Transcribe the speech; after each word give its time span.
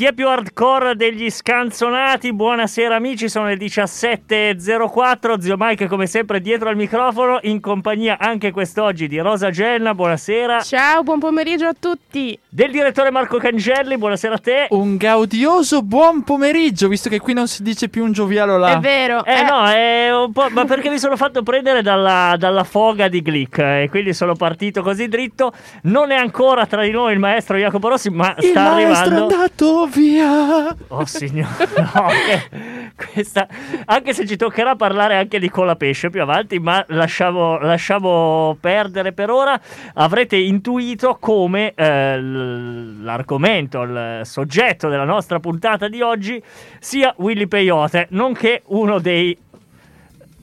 Chi 0.00 0.06
è 0.06 0.14
più 0.14 0.28
hardcore 0.28 0.96
degli 0.96 1.28
scanzonati? 1.28 2.32
Buonasera 2.32 2.94
amici, 2.96 3.28
sono 3.28 3.48
le 3.48 3.58
17.04, 3.58 5.38
zio 5.38 5.56
Mike 5.58 5.88
come 5.88 6.06
sempre 6.06 6.40
dietro 6.40 6.70
al 6.70 6.76
microfono, 6.76 7.38
in 7.42 7.60
compagnia 7.60 8.16
anche 8.18 8.50
quest'oggi 8.50 9.08
di 9.08 9.18
Rosa 9.18 9.50
Genna, 9.50 9.92
buonasera. 9.92 10.62
Ciao, 10.62 11.02
buon 11.02 11.18
pomeriggio 11.18 11.66
a 11.66 11.74
tutti. 11.78 12.38
Del 12.48 12.70
direttore 12.70 13.10
Marco 13.10 13.36
Cangelli, 13.36 13.98
buonasera 13.98 14.36
a 14.36 14.38
te. 14.38 14.66
Un 14.70 14.96
gaudioso 14.96 15.82
buon 15.82 16.22
pomeriggio, 16.24 16.88
visto 16.88 17.10
che 17.10 17.20
qui 17.20 17.34
non 17.34 17.46
si 17.46 17.62
dice 17.62 17.90
più 17.90 18.02
un 18.02 18.12
giovialo 18.12 18.56
là. 18.56 18.72
È 18.72 18.78
vero. 18.78 19.22
Eh, 19.26 19.42
no, 19.42 19.66
è 19.66 20.10
un 20.16 20.32
po', 20.32 20.48
ma 20.48 20.64
perché 20.64 20.88
mi 20.88 20.98
sono 20.98 21.18
fatto 21.18 21.42
prendere 21.42 21.82
dalla, 21.82 22.36
dalla 22.38 22.64
foga 22.64 23.08
di 23.08 23.20
Glick 23.20 23.58
e 23.58 23.88
quindi 23.90 24.14
sono 24.14 24.34
partito 24.34 24.80
così 24.80 25.08
dritto. 25.08 25.52
Non 25.82 26.10
è 26.10 26.16
ancora 26.16 26.64
tra 26.64 26.80
di 26.80 26.90
noi 26.90 27.12
il 27.12 27.18
maestro 27.18 27.58
Jacopo 27.58 27.88
Rossi, 27.88 28.08
ma 28.08 28.34
Il 28.38 28.44
sta 28.44 28.62
maestro 28.62 28.88
è 28.88 28.94
arrivando. 28.94 29.34
andato 29.34 29.88
via. 29.94 30.74
Oh 30.88 31.04
signore, 31.04 31.68
no, 31.76 32.06
che- 32.26 32.68
questa, 32.96 33.46
anche 33.86 34.12
se 34.12 34.26
ci 34.26 34.36
toccherà 34.36 34.76
parlare 34.76 35.16
anche 35.16 35.38
di 35.38 35.48
colapesce 35.48 36.10
più 36.10 36.22
avanti, 36.22 36.58
ma 36.58 36.84
lasciamo, 36.88 37.58
lasciamo 37.58 38.56
perdere 38.60 39.12
per 39.12 39.30
ora. 39.30 39.58
Avrete 39.94 40.36
intuito 40.36 41.16
come 41.18 41.72
eh, 41.74 42.20
l'argomento, 42.20 43.82
il 43.82 44.20
soggetto 44.24 44.88
della 44.88 45.04
nostra 45.04 45.40
puntata 45.40 45.88
di 45.88 46.00
oggi 46.02 46.42
sia 46.78 47.14
Willy 47.18 47.46
Peyote, 47.46 48.06
nonché 48.10 48.62
uno 48.66 48.98
dei 48.98 49.36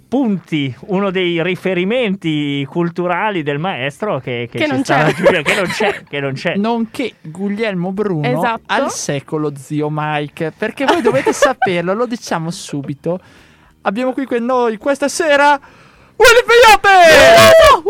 punti, 0.07 0.73
uno 0.87 1.11
dei 1.11 1.41
riferimenti 1.43 2.65
culturali 2.69 3.43
del 3.43 3.59
maestro 3.59 4.19
che, 4.19 4.47
Che 4.51 4.59
ci 4.59 4.67
non 4.67 4.81
c'è. 4.81 5.01
raggiungendo, 5.03 5.41
che 5.43 5.55
non 5.55 5.67
c'è, 5.67 6.03
che 6.07 6.19
non 6.19 6.33
c'è. 6.33 6.55
Nonché 6.55 7.13
Guglielmo 7.21 7.91
Bruno 7.91 8.27
Esatto. 8.27 8.61
al 8.67 8.91
secolo 8.91 9.53
zio 9.55 9.89
Mike. 9.91 10.53
Perché 10.57 10.85
voi 10.85 11.01
dovete 11.01 11.31
saperlo, 11.33 11.93
lo 11.93 12.05
diciamo 12.05 12.49
subito. 12.51 13.19
Abbiamo 13.81 14.13
qui 14.13 14.25
con 14.25 14.43
noi 14.43 14.77
questa 14.77 15.07
sera 15.07 15.59
Willy 16.15 16.43
Peyote! 16.45 17.86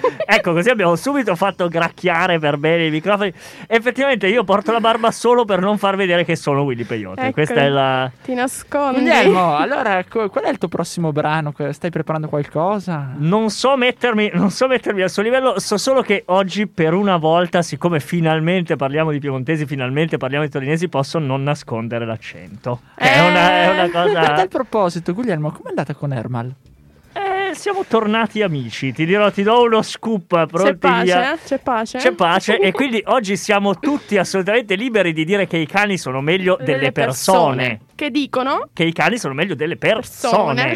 Ecco, 0.28 0.52
così 0.52 0.70
abbiamo 0.70 0.96
subito 0.96 1.36
fatto 1.36 1.68
gracchiare 1.68 2.40
per 2.40 2.56
bene 2.56 2.86
i 2.86 2.90
microfoni. 2.90 3.32
Effettivamente 3.68 4.26
io 4.26 4.42
porto 4.42 4.72
la 4.72 4.80
barba 4.80 5.12
solo 5.12 5.44
per 5.44 5.60
non 5.60 5.78
far 5.78 5.94
vedere 5.94 6.24
che 6.24 6.34
sono 6.34 6.62
Willy 6.62 6.82
Peyote. 6.82 7.20
Ecco. 7.20 7.32
Questa 7.32 7.54
è 7.54 7.68
la... 7.68 8.10
Ti 8.22 8.34
nascondi. 8.34 9.00
Guglielmo, 9.00 9.56
allora 9.56 10.04
qual 10.04 10.44
è 10.44 10.48
il 10.50 10.58
tuo 10.58 10.68
prossimo 10.68 11.12
brano? 11.12 11.54
Stai 11.70 11.90
preparando 11.90 12.28
qualcosa? 12.28 13.12
Non 13.16 13.50
so, 13.50 13.76
mettermi, 13.76 14.30
non 14.34 14.50
so 14.50 14.66
mettermi 14.66 15.02
al 15.02 15.10
suo 15.10 15.22
livello, 15.22 15.60
so 15.60 15.76
solo 15.76 16.02
che 16.02 16.24
oggi 16.26 16.66
per 16.66 16.92
una 16.92 17.16
volta, 17.16 17.62
siccome 17.62 18.00
finalmente 18.00 18.74
parliamo 18.74 19.12
di 19.12 19.20
piemontesi, 19.20 19.64
finalmente 19.64 20.16
parliamo 20.16 20.44
di 20.44 20.50
torinesi, 20.50 20.88
posso 20.88 21.18
non 21.20 21.44
nascondere 21.44 22.04
l'accento. 22.04 22.80
Che 22.96 23.04
è, 23.04 23.20
una, 23.20 23.50
è 23.50 23.68
una 23.70 23.84
Eh. 23.84 23.88
A 23.88 23.90
cosa... 23.90 24.32
tal 24.34 24.48
proposito, 24.48 25.12
Guglielmo, 25.12 25.52
com'è 25.52 25.68
andata 25.68 25.94
con 25.94 26.12
Ermal? 26.12 26.52
Siamo 27.56 27.84
tornati 27.88 28.42
amici, 28.42 28.92
ti 28.92 29.04
dirò, 29.06 29.30
ti 29.30 29.42
do 29.42 29.62
uno 29.62 29.80
scoop, 29.82 30.46
pronti 30.46 30.62
C'è 30.72 30.76
pace, 30.76 31.02
via. 31.04 31.32
eh? 31.34 31.38
C'è 31.44 31.58
pace. 31.58 31.98
C'è 31.98 32.12
pace 32.12 32.58
e 32.58 32.70
quindi 32.72 33.02
oggi 33.06 33.36
siamo 33.36 33.78
tutti 33.78 34.18
assolutamente 34.18 34.74
liberi 34.76 35.12
di 35.12 35.24
dire 35.24 35.46
che 35.46 35.56
i 35.56 35.66
cani 35.66 35.96
sono 35.98 36.20
meglio 36.20 36.56
delle, 36.62 36.92
persone. 36.92 37.80
Che 37.96 38.10
dicono? 38.10 38.68
Che 38.72 38.84
i 38.84 38.92
cani 38.92 39.18
sono 39.18 39.32
meglio 39.34 39.54
delle 39.54 39.76
persone. 39.76 39.94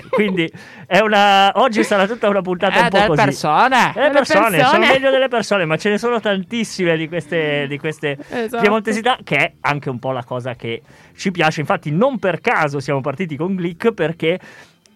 Persone. 0.00 0.02
Quindi 0.10 0.50
è 0.86 0.98
una. 1.00 1.52
Oggi 1.60 1.84
sarà 1.84 2.06
tutta 2.06 2.28
una 2.28 2.40
puntata 2.40 2.78
un 2.80 2.86
Eh, 2.86 2.88
po' 2.88 2.96
delle 2.96 3.06
così. 3.08 3.22
persone! 3.24 3.92
Delle 3.94 4.10
persone, 4.10 4.40
persone. 4.56 4.64
sono 4.64 4.86
meglio 4.86 5.10
delle 5.10 5.28
persone, 5.28 5.64
ma 5.66 5.76
ce 5.76 5.90
ne 5.90 5.98
sono 5.98 6.18
tantissime 6.18 6.96
di 6.96 7.08
queste, 7.08 7.66
di 7.68 7.78
queste 7.78 8.16
Esatto. 8.30 8.62
piemontesità, 8.62 9.18
che 9.22 9.36
è 9.36 9.52
anche 9.60 9.90
un 9.90 9.98
po' 9.98 10.12
la 10.12 10.24
cosa 10.24 10.54
che 10.54 10.80
ci 11.14 11.30
piace. 11.30 11.60
Infatti, 11.60 11.90
non 11.90 12.18
per 12.18 12.40
caso 12.40 12.80
siamo 12.80 13.00
partiti 13.02 13.36
con 13.36 13.54
Glick, 13.54 13.92
perché 13.92 14.40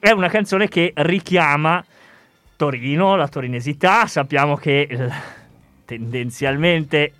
è 0.05 0.11
una 0.11 0.29
canzone 0.29 0.69
che 0.69 0.93
richiama 0.97 1.83
Torino, 2.57 3.17
la 3.17 3.27
torinesità. 3.27 4.07
Sappiamo 4.07 4.55
che 4.55 4.83
eh, 4.83 5.11
tendenzialmente 5.87 7.13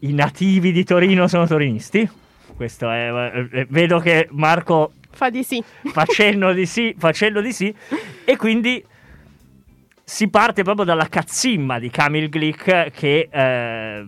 i 0.00 0.12
nativi 0.12 0.72
di 0.72 0.82
Torino 0.82 1.28
sono 1.28 1.46
torinisti. 1.46 2.10
Questo 2.56 2.90
è. 2.90 3.48
eh, 3.52 3.66
Vedo 3.70 4.00
che 4.00 4.26
Marco 4.32 4.94
Fa 5.12 5.30
di 5.30 5.44
sì. 5.44 5.62
facendo 5.92 6.52
di 6.52 6.66
sì, 6.66 6.92
facendo 6.98 7.40
di 7.40 7.52
sì, 7.52 7.72
e 8.24 8.36
quindi 8.36 8.84
si 10.02 10.28
parte 10.28 10.64
proprio 10.64 10.84
dalla 10.84 11.08
cazzimma 11.08 11.78
di 11.78 11.88
Camille 11.88 12.28
Glick 12.28 12.90
che 12.90 13.28
eh, 13.30 14.06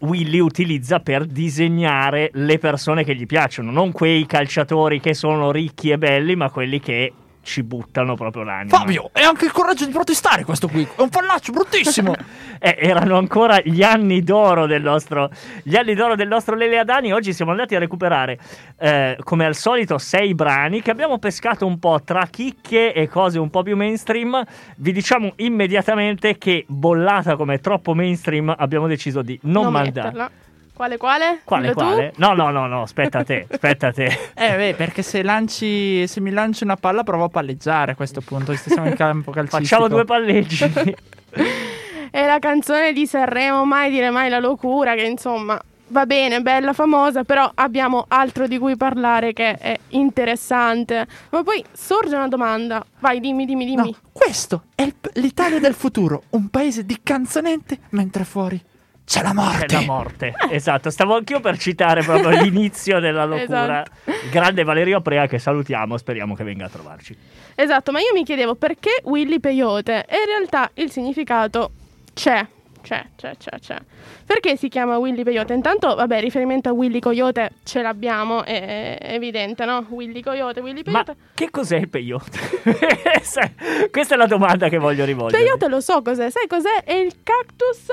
Willy 0.00 0.38
utilizza 0.38 1.00
per 1.00 1.26
disegnare 1.26 2.30
le 2.34 2.58
persone 2.58 3.04
che 3.04 3.14
gli 3.14 3.26
piacciono, 3.26 3.70
non 3.70 3.92
quei 3.92 4.26
calciatori 4.26 5.00
che 5.00 5.14
sono 5.14 5.50
ricchi 5.50 5.90
e 5.90 5.98
belli, 5.98 6.36
ma 6.36 6.50
quelli 6.50 6.80
che 6.80 7.12
ci 7.42 7.62
buttano 7.62 8.14
proprio 8.14 8.42
l'anima. 8.42 8.76
Fabio, 8.76 9.10
e 9.12 9.22
anche 9.22 9.46
il 9.46 9.52
coraggio 9.52 9.86
di 9.86 9.92
protestare 9.92 10.44
questo 10.44 10.68
qui. 10.68 10.86
È 10.96 11.00
un 11.00 11.10
fallaccio 11.10 11.52
bruttissimo. 11.52 12.14
Eh, 12.62 12.76
erano 12.78 13.16
ancora 13.16 13.58
gli 13.64 13.82
anni 13.82 14.22
d'oro 14.22 14.66
del 14.66 14.82
nostro 14.82 15.30
gli 15.62 15.76
anni 15.76 15.94
d'oro 15.94 16.14
del 16.14 16.28
nostro 16.28 16.54
Lele 16.54 16.78
Adani 16.78 17.10
oggi 17.10 17.32
siamo 17.32 17.52
andati 17.52 17.74
a 17.74 17.78
recuperare 17.78 18.38
eh, 18.76 19.16
come 19.24 19.46
al 19.46 19.54
solito 19.54 19.96
sei 19.96 20.34
brani 20.34 20.82
che 20.82 20.90
abbiamo 20.90 21.18
pescato 21.18 21.64
un 21.64 21.78
po' 21.78 22.02
tra 22.04 22.26
chicche 22.30 22.92
e 22.92 23.08
cose 23.08 23.38
un 23.38 23.48
po' 23.48 23.62
più 23.62 23.76
mainstream 23.76 24.44
vi 24.76 24.92
diciamo 24.92 25.32
immediatamente 25.36 26.36
che 26.36 26.66
bollata 26.68 27.34
come 27.36 27.60
troppo 27.60 27.94
mainstream 27.94 28.54
abbiamo 28.54 28.86
deciso 28.86 29.22
di 29.22 29.38
non, 29.44 29.72
mandare 29.72 29.86
metterla. 29.86 30.30
Quale, 30.80 30.96
quale? 30.96 31.40
quale 31.44 31.68
Dillo 31.74 31.74
tu? 31.74 31.84
quale? 31.84 32.12
no 32.16 32.32
no 32.32 32.48
no 32.50 32.66
no 32.66 32.80
aspetta 32.80 33.18
a 33.18 33.24
te 33.24 33.44
aspetta 33.50 33.92
te 33.92 34.06
Eh, 34.32 34.56
beh, 34.56 34.74
perché 34.78 35.02
se 35.02 35.22
lanci. 35.22 36.06
Se 36.06 36.22
mi 36.22 36.30
lanci 36.30 36.64
una 36.64 36.76
palla, 36.76 37.02
provo 37.02 37.24
a 37.24 37.28
palleggiare 37.28 37.92
a 37.92 37.94
questo 37.94 38.22
punto. 38.22 38.52
visto 38.52 38.68
che 38.68 38.72
Siamo 38.76 38.88
in 38.88 38.96
campo 38.96 39.30
calcistico. 39.30 39.62
facciamo 39.62 39.88
due 39.88 40.06
palleggi 40.06 40.64
È 42.10 42.24
la 42.24 42.38
canzone 42.38 42.94
di 42.94 43.06
Sanremo, 43.06 43.66
mai 43.66 43.90
dire 43.90 44.08
mai 44.08 44.30
la 44.30 44.38
locura, 44.38 44.94
che 44.94 45.02
insomma 45.02 45.60
va 45.88 46.06
bene, 46.06 46.40
bella, 46.40 46.72
famosa, 46.72 47.24
però 47.24 47.50
abbiamo 47.56 48.06
altro 48.08 48.46
di 48.46 48.56
cui 48.56 48.74
parlare 48.76 49.34
che 49.34 49.58
è 49.58 49.76
interessante. 49.88 51.06
Ma 51.28 51.42
poi 51.42 51.62
sorge 51.72 52.14
una 52.16 52.28
domanda. 52.28 52.82
Vai, 53.00 53.20
dimmi, 53.20 53.44
dimmi, 53.44 53.66
dimmi. 53.66 53.90
No, 53.90 53.96
questo 54.12 54.62
è 54.74 54.90
l'Italia 55.14 55.60
del 55.60 55.74
futuro. 55.74 56.22
Un 56.30 56.48
paese 56.48 56.86
di 56.86 56.98
canzonette, 57.02 57.80
mentre 57.90 58.24
fuori 58.24 58.58
c'è 59.10 59.22
la 59.22 59.34
morte. 59.34 59.66
C'è 59.66 59.80
la 59.80 59.86
morte, 59.86 60.34
esatto. 60.50 60.88
Stavo 60.88 61.16
anch'io 61.16 61.40
per 61.40 61.58
citare 61.58 62.00
proprio 62.04 62.28
l'inizio 62.40 63.00
della 63.00 63.24
locura. 63.24 63.82
Esatto. 63.82 64.10
Il 64.24 64.30
grande 64.30 64.62
Valerio 64.62 65.00
Prea 65.00 65.26
che 65.26 65.40
salutiamo, 65.40 65.96
speriamo 65.96 66.36
che 66.36 66.44
venga 66.44 66.66
a 66.66 66.68
trovarci. 66.68 67.16
Esatto, 67.56 67.90
ma 67.90 67.98
io 67.98 68.12
mi 68.14 68.22
chiedevo 68.22 68.54
perché 68.54 69.00
Willy 69.02 69.40
Peyote 69.40 70.04
e 70.06 70.14
in 70.14 70.26
realtà 70.26 70.70
il 70.74 70.92
significato 70.92 71.72
c'è, 72.14 72.46
c'è, 72.82 73.04
c'è, 73.16 73.36
c'è, 73.36 73.58
c'è. 73.58 73.76
Perché 74.24 74.56
si 74.56 74.68
chiama 74.68 74.98
Willy 74.98 75.22
Peyote? 75.22 75.52
Intanto, 75.52 75.94
vabbè, 75.94 76.20
riferimento 76.20 76.68
a 76.68 76.72
Willy 76.72 77.00
Coyote 77.00 77.52
ce 77.64 77.82
l'abbiamo, 77.82 78.44
è, 78.44 78.98
è 78.98 79.14
evidente, 79.14 79.64
no? 79.64 79.84
Willy 79.88 80.20
Coyote, 80.20 80.60
Willy 80.60 80.82
Ma 80.86 81.02
Peyote. 81.04 81.16
che 81.34 81.50
cos'è 81.50 81.76
il 81.76 81.88
peyote? 81.88 82.38
Questa 83.90 84.14
è 84.14 84.16
la 84.16 84.26
domanda 84.26 84.68
che 84.68 84.78
voglio 84.78 85.04
rivolgere. 85.04 85.42
Peyote 85.42 85.68
lo 85.68 85.80
so 85.80 86.02
cos'è, 86.02 86.30
sai 86.30 86.46
cos'è? 86.46 86.84
È 86.84 86.94
il 86.94 87.16
cactus 87.22 87.86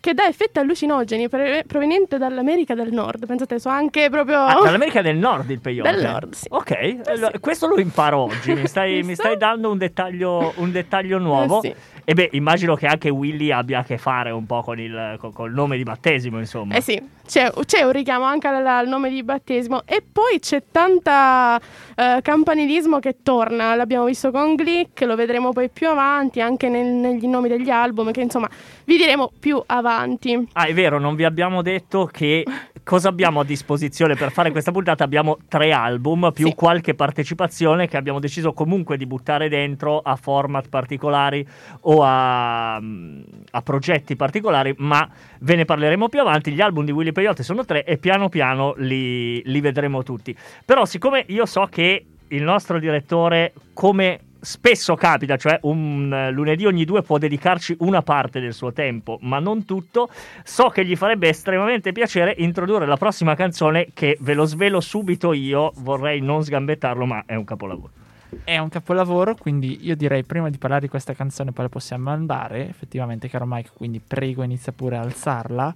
che 0.00 0.14
dà 0.14 0.26
effetti 0.26 0.58
allucinogeni 0.58 1.28
pre- 1.28 1.64
proveniente 1.66 2.18
dall'America 2.18 2.74
del 2.74 2.92
Nord. 2.92 3.26
Pensate, 3.26 3.58
so 3.58 3.68
anche 3.68 4.08
proprio... 4.10 4.40
Ah, 4.40 4.60
dall'America 4.62 5.02
del 5.02 5.16
Nord 5.16 5.50
il 5.50 5.60
peyote. 5.60 5.90
Del 5.90 6.02
Nord, 6.02 6.34
sì. 6.34 6.46
Ok, 6.50 7.00
allora, 7.06 7.38
questo 7.38 7.66
lo 7.66 7.78
imparo 7.78 8.18
oggi. 8.18 8.54
Mi 8.54 8.66
stai, 8.66 9.02
mi 9.04 9.14
stai 9.14 9.36
dando 9.36 9.70
un 9.70 9.78
dettaglio, 9.78 10.52
un 10.56 10.72
dettaglio 10.72 11.18
nuovo. 11.18 11.62
Eh 11.62 11.68
sì. 11.68 11.91
E 12.04 12.14
beh, 12.14 12.30
immagino 12.32 12.74
che 12.74 12.86
anche 12.86 13.08
Willy 13.10 13.50
abbia 13.52 13.80
a 13.80 13.84
che 13.84 13.96
fare 13.98 14.30
un 14.30 14.44
po' 14.44 14.62
con 14.62 14.78
il, 14.80 15.16
con- 15.18 15.32
col 15.32 15.52
nome 15.52 15.76
di 15.76 15.84
battesimo, 15.84 16.38
insomma. 16.38 16.74
Eh 16.74 16.80
sì, 16.80 17.00
c'è, 17.26 17.50
c'è 17.64 17.82
un 17.82 17.92
richiamo 17.92 18.24
anche 18.24 18.48
al, 18.48 18.66
al 18.66 18.88
nome 18.88 19.08
di 19.08 19.22
battesimo 19.22 19.82
e 19.84 20.02
poi 20.10 20.40
c'è 20.40 20.62
tanta 20.70 21.60
eh, 21.94 22.18
campanilismo 22.20 22.98
che 22.98 23.18
torna, 23.22 23.74
l'abbiamo 23.76 24.04
visto 24.06 24.30
con 24.30 24.54
Glick, 24.54 25.02
lo 25.02 25.14
vedremo 25.14 25.52
poi 25.52 25.68
più 25.68 25.88
avanti 25.88 26.40
anche 26.40 26.68
nel- 26.68 26.86
negli 26.86 27.26
nomi 27.26 27.48
degli 27.48 27.70
album 27.70 28.10
che 28.10 28.20
insomma 28.20 28.48
vi 28.84 28.96
diremo 28.96 29.30
più 29.38 29.62
avanti. 29.64 30.48
Ah, 30.54 30.64
è 30.66 30.74
vero, 30.74 30.98
non 30.98 31.14
vi 31.14 31.24
abbiamo 31.24 31.62
detto 31.62 32.06
che 32.06 32.44
cosa 32.82 33.08
abbiamo 33.10 33.38
a 33.40 33.44
disposizione 33.44 34.16
per 34.16 34.32
fare 34.32 34.50
questa 34.50 34.72
puntata. 34.72 35.04
Abbiamo 35.04 35.38
tre 35.48 35.70
album 35.72 36.32
più 36.34 36.48
Sì. 36.48 36.54
qualche 36.54 36.94
partecipazione 36.94 37.86
che 37.86 37.96
abbiamo 37.96 38.18
deciso 38.18 38.52
comunque 38.52 38.96
di 38.96 39.06
buttare 39.06 39.48
dentro 39.48 40.00
a 40.00 40.16
format 40.16 40.68
particolari 40.68 41.46
o 41.82 41.91
a, 42.00 42.78
mm, 42.80 43.22
a 43.50 43.62
progetti 43.62 44.16
particolari, 44.16 44.74
ma 44.78 45.08
ve 45.40 45.56
ne 45.56 45.64
parleremo 45.64 46.08
più 46.08 46.20
avanti. 46.20 46.52
Gli 46.52 46.60
album 46.60 46.84
di 46.84 46.92
Willy 46.92 47.12
Peyote 47.12 47.42
sono 47.42 47.64
tre 47.64 47.84
e 47.84 47.98
piano 47.98 48.28
piano 48.28 48.74
li, 48.78 49.42
li 49.44 49.60
vedremo 49.60 50.02
tutti. 50.02 50.36
Però, 50.64 50.84
siccome 50.84 51.24
io 51.28 51.46
so 51.46 51.66
che 51.70 52.04
il 52.28 52.42
nostro 52.42 52.78
direttore, 52.78 53.52
come 53.72 54.20
spesso 54.42 54.96
capita, 54.96 55.36
cioè 55.36 55.58
un 55.62 56.12
eh, 56.12 56.30
lunedì 56.32 56.66
ogni 56.66 56.84
due 56.84 57.02
può 57.02 57.16
dedicarci 57.16 57.76
una 57.78 58.02
parte 58.02 58.40
del 58.40 58.52
suo 58.52 58.72
tempo, 58.72 59.18
ma 59.22 59.38
non 59.38 59.64
tutto, 59.64 60.10
so 60.42 60.68
che 60.68 60.84
gli 60.84 60.96
farebbe 60.96 61.28
estremamente 61.28 61.92
piacere 61.92 62.34
introdurre 62.38 62.86
la 62.86 62.96
prossima 62.96 63.36
canzone 63.36 63.88
che 63.94 64.16
ve 64.20 64.34
lo 64.34 64.44
svelo 64.44 64.80
subito 64.80 65.32
io, 65.32 65.72
vorrei 65.76 66.20
non 66.20 66.42
sgambettarlo, 66.42 67.06
ma 67.06 67.22
è 67.24 67.36
un 67.36 67.44
capolavoro. 67.44 68.01
È 68.44 68.58
un 68.58 68.68
capolavoro, 68.68 69.34
quindi 69.34 69.84
io 69.84 69.94
direi 69.94 70.24
prima 70.24 70.50
di 70.50 70.58
parlare 70.58 70.82
di 70.82 70.88
questa 70.88 71.12
canzone 71.12 71.52
poi 71.52 71.64
la 71.64 71.70
possiamo 71.70 72.10
andare, 72.10 72.68
effettivamente 72.68 73.28
caro 73.28 73.44
Mike, 73.46 73.70
quindi 73.74 74.00
prego 74.00 74.42
inizia 74.42 74.72
pure 74.72 74.96
a 74.96 75.00
alzarla. 75.00 75.74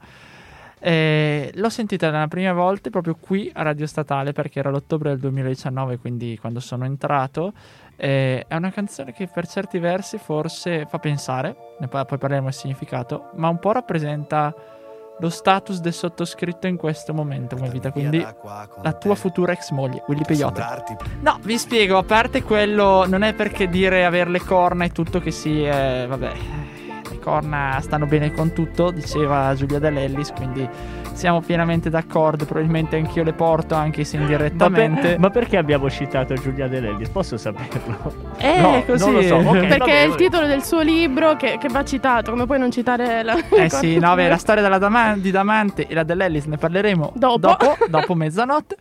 Eh, 0.79 1.51
l'ho 1.55 1.71
sentita 1.71 2.11
la 2.11 2.29
prima 2.29 2.53
volta 2.53 2.91
proprio 2.91 3.17
qui 3.19 3.51
a 3.55 3.63
Radio 3.63 3.87
Statale 3.87 4.33
perché 4.33 4.59
era 4.59 4.71
l'ottobre 4.71 5.11
del 5.11 5.19
2019, 5.19 5.99
quindi 5.99 6.39
quando 6.41 6.61
sono 6.61 6.85
entrato. 6.85 7.53
Eh, 7.97 8.45
è 8.47 8.55
una 8.55 8.71
canzone 8.71 9.13
che 9.13 9.27
per 9.27 9.47
certi 9.47 9.79
versi 9.79 10.19
forse 10.19 10.87
fa 10.87 10.99
pensare, 10.99 11.57
poi 11.89 12.05
parleremo 12.05 12.49
del 12.49 12.53
significato, 12.53 13.31
ma 13.37 13.49
un 13.49 13.59
po' 13.59 13.73
rappresenta 13.73 14.55
lo 15.19 15.31
status 15.31 15.81
del 15.81 15.95
sottoscritto 15.95 16.67
in 16.67 16.77
questo 16.77 17.15
momento 17.15 17.57
come 17.57 17.71
vita, 17.71 17.91
quindi 17.91 18.25
la 18.83 18.93
tua 18.93 19.15
futura 19.15 19.53
ex 19.53 19.71
moglie, 19.71 20.03
Willy 20.07 20.25
Peyote. 20.25 20.65
No, 21.21 21.39
vi 21.43 21.57
spiego, 21.57 21.99
a 21.99 22.03
parte 22.03 22.43
quello, 22.43 23.07
non 23.07 23.23
è 23.23 23.33
perché 23.33 23.69
dire 23.69 24.05
avere 24.05 24.31
le 24.31 24.41
corna 24.41 24.85
e 24.85 24.91
tutto 24.91 25.21
che 25.21 25.31
si, 25.31 25.65
eh, 25.65 26.07
vabbè, 26.07 26.33
le 27.11 27.19
corna 27.19 27.79
stanno 27.81 28.07
bene 28.07 28.33
con 28.33 28.53
tutto, 28.53 28.91
diceva 28.91 29.55
Giulia 29.55 29.79
Dell'Ellis, 29.79 30.33
quindi 30.33 30.69
siamo 31.17 31.41
pienamente 31.41 31.91
d'accordo, 31.91 32.45
probabilmente 32.45 32.97
anch'io 32.97 33.23
le 33.25 33.33
porto 33.33 33.75
anche 33.75 34.05
se 34.05 34.17
indirettamente. 34.17 35.01
Ma, 35.01 35.07
per- 35.09 35.19
ma 35.19 35.31
perché 35.31 35.57
abbiamo 35.57 35.91
citato 35.91 36.35
Giulia 36.35 36.69
Dell'Ellis? 36.69 37.09
Posso 37.09 37.37
saperlo? 37.37 38.35
Eh, 38.39 38.61
No, 38.61 38.83
così. 38.85 39.05
non 39.05 39.15
lo 39.15 39.23
so. 39.23 39.35
Ok, 39.37 39.59
Perché 39.61 39.77
vabbè, 39.79 39.91
è 39.91 40.03
il 40.03 40.09
vabbè. 40.11 40.23
titolo 40.23 40.47
del 40.47 40.63
suo 40.63 40.81
libro 40.83 41.37
che, 41.37 41.57
che 41.61 41.69
va 41.69 41.85
citato, 41.85 42.31
come 42.31 42.47
puoi 42.47 42.59
non 42.59 42.71
citare 42.71 43.23
la... 43.23 43.35
Eh 43.51 43.69
sì, 43.71 43.99
no, 43.99 44.15
beh, 44.15 44.29
la 44.29 44.37
storia 44.37 44.63
della 44.63 44.79
Dama- 44.79 45.17
di 45.17 45.31
Damante 45.31 45.87
e 45.87 45.95
la 45.95 46.03
dell'Ellis 46.03 46.45
ne 46.45 46.57
parleremo 46.59 47.13
Dopo. 47.15 47.39
dopo, 47.39 47.77
dopo 47.89 48.15
mezzanotte 48.15 48.77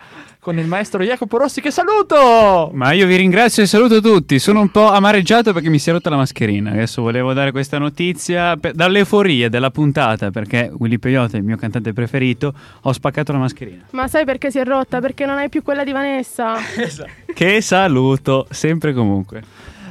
con 0.45 0.59
il 0.59 0.67
maestro 0.67 1.01
Jacopo 1.03 1.39
Rossi 1.39 1.59
che 1.59 1.71
saluto! 1.71 2.69
Ma 2.71 2.91
io 2.91 3.07
vi 3.07 3.15
ringrazio 3.15 3.63
e 3.63 3.65
saluto 3.65 3.99
tutti. 3.99 4.37
Sono 4.37 4.61
un 4.61 4.69
po' 4.69 4.91
amareggiato 4.91 5.53
perché 5.53 5.69
mi 5.69 5.79
si 5.79 5.89
è 5.89 5.91
rotta 5.91 6.11
la 6.11 6.17
mascherina. 6.17 6.69
Adesso 6.69 7.01
volevo 7.01 7.33
dare 7.33 7.49
questa 7.49 7.79
notizia 7.79 8.55
per- 8.55 8.73
dall'euforia 8.73 9.49
della 9.49 9.71
puntata 9.71 10.29
perché 10.29 10.71
Willy 10.77 10.99
Peyote, 10.99 11.37
il 11.37 11.43
mio 11.43 11.55
cantante 11.55 11.93
preferito, 11.93 12.53
ho 12.79 12.93
spaccato 12.93 13.31
la 13.31 13.39
mascherina. 13.39 13.85
Ma 13.93 14.07
sai 14.07 14.23
perché 14.23 14.51
si 14.51 14.59
è 14.59 14.63
rotta? 14.63 14.99
Perché 14.99 15.25
non 15.25 15.39
hai 15.39 15.49
più 15.49 15.63
quella 15.63 15.83
di 15.83 15.91
Vanessa. 15.91 16.57
Che 17.35 17.59
saluto, 17.59 18.45
sempre 18.51 18.91
e 18.91 18.93
comunque. 18.93 19.41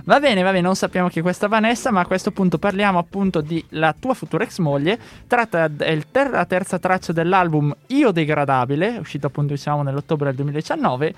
Va 0.06 0.21
bene, 0.21 0.43
va 0.43 0.51
bene, 0.51 0.61
non 0.61 0.77
sappiamo 0.77 1.09
chi 1.09 1.21
è 1.21 1.23
questa 1.23 1.49
Vanessa, 1.49 1.91
ma 1.91 2.01
a 2.01 2.06
questo 2.06 2.31
punto 2.31 2.59
parliamo 2.59 2.99
appunto 2.99 3.41
di 3.41 3.65
La 3.71 3.95
tua 3.99 4.12
futura 4.12 4.45
ex 4.45 4.59
moglie, 4.59 4.99
tratta 5.27 5.65
il 5.65 6.06
ter- 6.11 6.31
la 6.31 6.45
terza 6.45 6.79
traccia 6.79 7.12
dell'album 7.12 7.75
Io 7.87 8.11
degradabile, 8.11 8.99
uscito 8.99 9.29
appunto 9.29 9.55
diciamo 9.55 9.83
nell'ottobre 9.83 10.27
del 10.27 10.35
2019, 10.35 11.15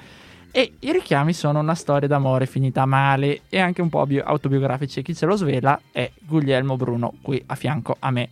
e 0.53 0.75
i 0.79 0.93
richiami 0.93 1.33
sono 1.33 1.59
una 1.59 1.75
storia 1.75 2.07
d'amore 2.07 2.47
finita 2.47 2.87
male 2.87 3.41
e 3.49 3.59
anche 3.59 3.83
un 3.83 3.89
po' 3.89 4.07
bio- 4.07 4.23
autobiografici, 4.23 5.03
chi 5.03 5.17
ce 5.17 5.27
lo 5.27 5.35
svela 5.35 5.81
è 5.91 6.09
Guglielmo 6.21 6.77
Bruno 6.77 7.15
qui 7.23 7.43
a 7.45 7.57
fianco 7.57 7.97
a 7.99 8.13
me, 8.13 8.29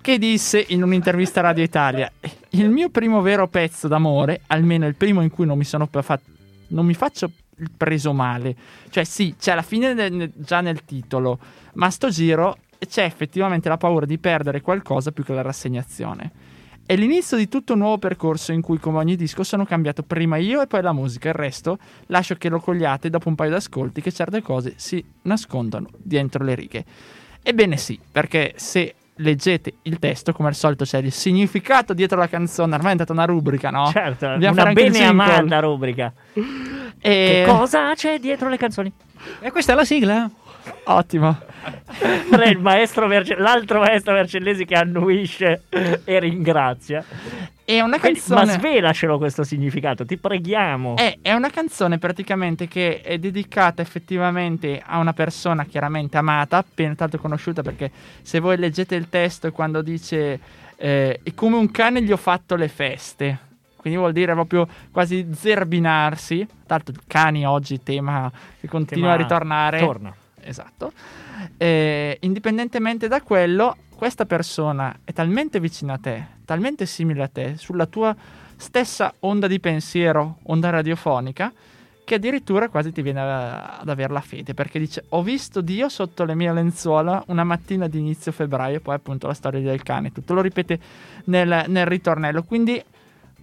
che 0.00 0.18
disse 0.18 0.64
in 0.70 0.82
un'intervista 0.82 1.38
a 1.38 1.44
Radio 1.44 1.62
Italia, 1.62 2.10
il 2.50 2.70
mio 2.70 2.88
primo 2.88 3.20
vero 3.20 3.46
pezzo 3.46 3.86
d'amore, 3.86 4.40
almeno 4.48 4.84
il 4.88 4.96
primo 4.96 5.22
in 5.22 5.30
cui 5.30 5.46
non 5.46 5.56
mi 5.56 5.64
sono 5.64 5.88
fa- 5.88 6.18
non 6.68 6.84
mi 6.84 6.94
faccio 6.94 7.30
preso 7.76 8.12
male. 8.12 8.54
Cioè, 8.90 9.04
sì, 9.04 9.34
c'è 9.38 9.54
la 9.54 9.62
fine 9.62 9.94
nel- 9.94 10.32
già 10.34 10.60
nel 10.60 10.84
titolo, 10.84 11.38
ma 11.74 11.90
sto 11.90 12.08
giro 12.08 12.58
c'è 12.78 13.04
effettivamente 13.04 13.68
la 13.68 13.78
paura 13.78 14.06
di 14.06 14.18
perdere 14.18 14.60
qualcosa 14.60 15.10
più 15.10 15.24
che 15.24 15.32
la 15.32 15.42
rassegnazione. 15.42 16.32
È 16.84 16.94
l'inizio 16.94 17.36
di 17.36 17.48
tutto 17.48 17.72
un 17.72 17.80
nuovo 17.80 17.98
percorso 17.98 18.52
in 18.52 18.60
cui, 18.60 18.78
come 18.78 18.98
ogni 18.98 19.16
disco, 19.16 19.42
sono 19.42 19.64
cambiato 19.64 20.04
prima 20.04 20.36
io 20.36 20.60
e 20.62 20.68
poi 20.68 20.82
la 20.82 20.92
musica. 20.92 21.28
Il 21.28 21.34
resto 21.34 21.78
lascio 22.06 22.36
che 22.36 22.48
lo 22.48 22.60
cogliate 22.60 23.10
dopo 23.10 23.28
un 23.28 23.34
paio 23.34 23.50
di 23.50 23.56
ascolti 23.56 24.00
che 24.00 24.12
certe 24.12 24.40
cose 24.40 24.74
si 24.76 25.04
nascondono 25.22 25.88
dietro 25.96 26.44
le 26.44 26.54
righe. 26.54 26.84
Ebbene 27.42 27.76
sì, 27.76 27.98
perché 28.12 28.52
se 28.56 28.94
leggete 29.16 29.74
il 29.82 29.98
testo, 29.98 30.32
come 30.32 30.48
al 30.48 30.54
solito 30.54 30.84
c'è 30.84 30.98
il 30.98 31.12
significato 31.12 31.94
dietro 31.94 32.18
la 32.18 32.28
canzone, 32.28 32.74
ormai 32.74 32.92
è 32.92 32.96
diventata 32.96 33.12
una 33.12 33.24
rubrica, 33.24 33.70
no? 33.70 33.90
Certo, 33.90 34.26
Dobbiamo 34.26 34.60
una 34.60 34.72
bene 34.72 35.04
amata 35.04 35.60
rubrica. 35.60 36.12
E... 36.98 37.44
Che 37.44 37.52
cosa 37.52 37.92
c'è 37.94 38.18
dietro 38.18 38.48
le 38.48 38.56
canzoni? 38.56 38.90
E 39.40 39.50
questa 39.50 39.74
è 39.74 39.76
la 39.76 39.84
sigla? 39.84 40.28
Ottimo. 40.84 41.38
Era 42.32 42.46
il 42.46 42.58
maestro 42.58 43.06
Verce- 43.06 43.36
l'altro 43.36 43.80
maestro 43.80 44.14
Vercellesi 44.14 44.64
che 44.64 44.74
annuisce 44.74 45.64
e 46.04 46.18
ringrazia. 46.18 47.04
È 47.66 47.80
una 47.80 47.98
canzone... 47.98 48.44
ma 48.44 48.52
svelacelo 48.52 49.18
questo 49.18 49.42
significato, 49.42 50.06
ti 50.06 50.16
preghiamo. 50.16 50.96
È, 50.96 51.18
è 51.20 51.32
una 51.32 51.50
canzone 51.50 51.98
praticamente 51.98 52.68
che 52.68 53.00
è 53.00 53.18
dedicata 53.18 53.82
effettivamente 53.82 54.80
a 54.84 54.98
una 54.98 55.12
persona 55.12 55.64
chiaramente 55.64 56.16
amata, 56.16 56.58
appena 56.58 56.94
tanto 56.94 57.18
conosciuta 57.18 57.62
perché 57.62 57.90
se 58.22 58.38
voi 58.38 58.56
leggete 58.56 58.94
il 58.94 59.08
testo 59.08 59.50
quando 59.50 59.82
dice 59.82 60.38
eh, 60.76 61.20
come 61.34 61.56
un 61.56 61.68
cane 61.72 62.02
gli 62.02 62.12
ho 62.12 62.16
fatto 62.16 62.54
le 62.54 62.68
feste, 62.68 63.36
quindi 63.74 63.98
vuol 63.98 64.12
dire 64.12 64.32
proprio 64.34 64.68
quasi 64.92 65.26
zerbinarsi, 65.34 66.46
tanto 66.66 66.92
cani 67.08 67.44
oggi 67.44 67.82
tema 67.82 68.30
che 68.60 68.68
continua 68.68 69.10
Tema 69.10 69.14
a 69.14 69.16
ritornare. 69.16 69.78
Torna. 69.80 70.14
Esatto. 70.46 70.92
Eh, 71.56 72.18
indipendentemente 72.20 73.08
da 73.08 73.20
quello, 73.20 73.76
questa 73.96 74.26
persona 74.26 74.96
è 75.04 75.12
talmente 75.12 75.58
vicina 75.60 75.94
a 75.94 75.98
te, 75.98 76.24
talmente 76.44 76.86
simile 76.86 77.24
a 77.24 77.28
te, 77.28 77.54
sulla 77.56 77.86
tua 77.86 78.14
stessa 78.56 79.12
onda 79.20 79.46
di 79.46 79.58
pensiero, 79.60 80.38
onda 80.44 80.70
radiofonica, 80.70 81.52
che 82.04 82.14
addirittura 82.14 82.68
quasi 82.68 82.92
ti 82.92 83.02
viene 83.02 83.20
a- 83.20 83.78
ad 83.78 83.88
avere 83.88 84.12
la 84.12 84.20
fede, 84.20 84.54
perché 84.54 84.78
dice 84.78 85.04
ho 85.08 85.22
visto 85.22 85.60
Dio 85.60 85.88
sotto 85.88 86.24
le 86.24 86.36
mie 86.36 86.52
lenzuola 86.52 87.24
una 87.26 87.42
mattina 87.42 87.88
di 87.88 87.98
inizio 87.98 88.30
febbraio, 88.30 88.80
poi 88.80 88.94
appunto 88.94 89.26
la 89.26 89.34
storia 89.34 89.60
del 89.60 89.82
cane, 89.82 90.12
tutto 90.12 90.32
lo 90.32 90.40
ripete 90.40 90.78
nel, 91.24 91.64
nel 91.66 91.86
ritornello, 91.86 92.44
quindi 92.44 92.82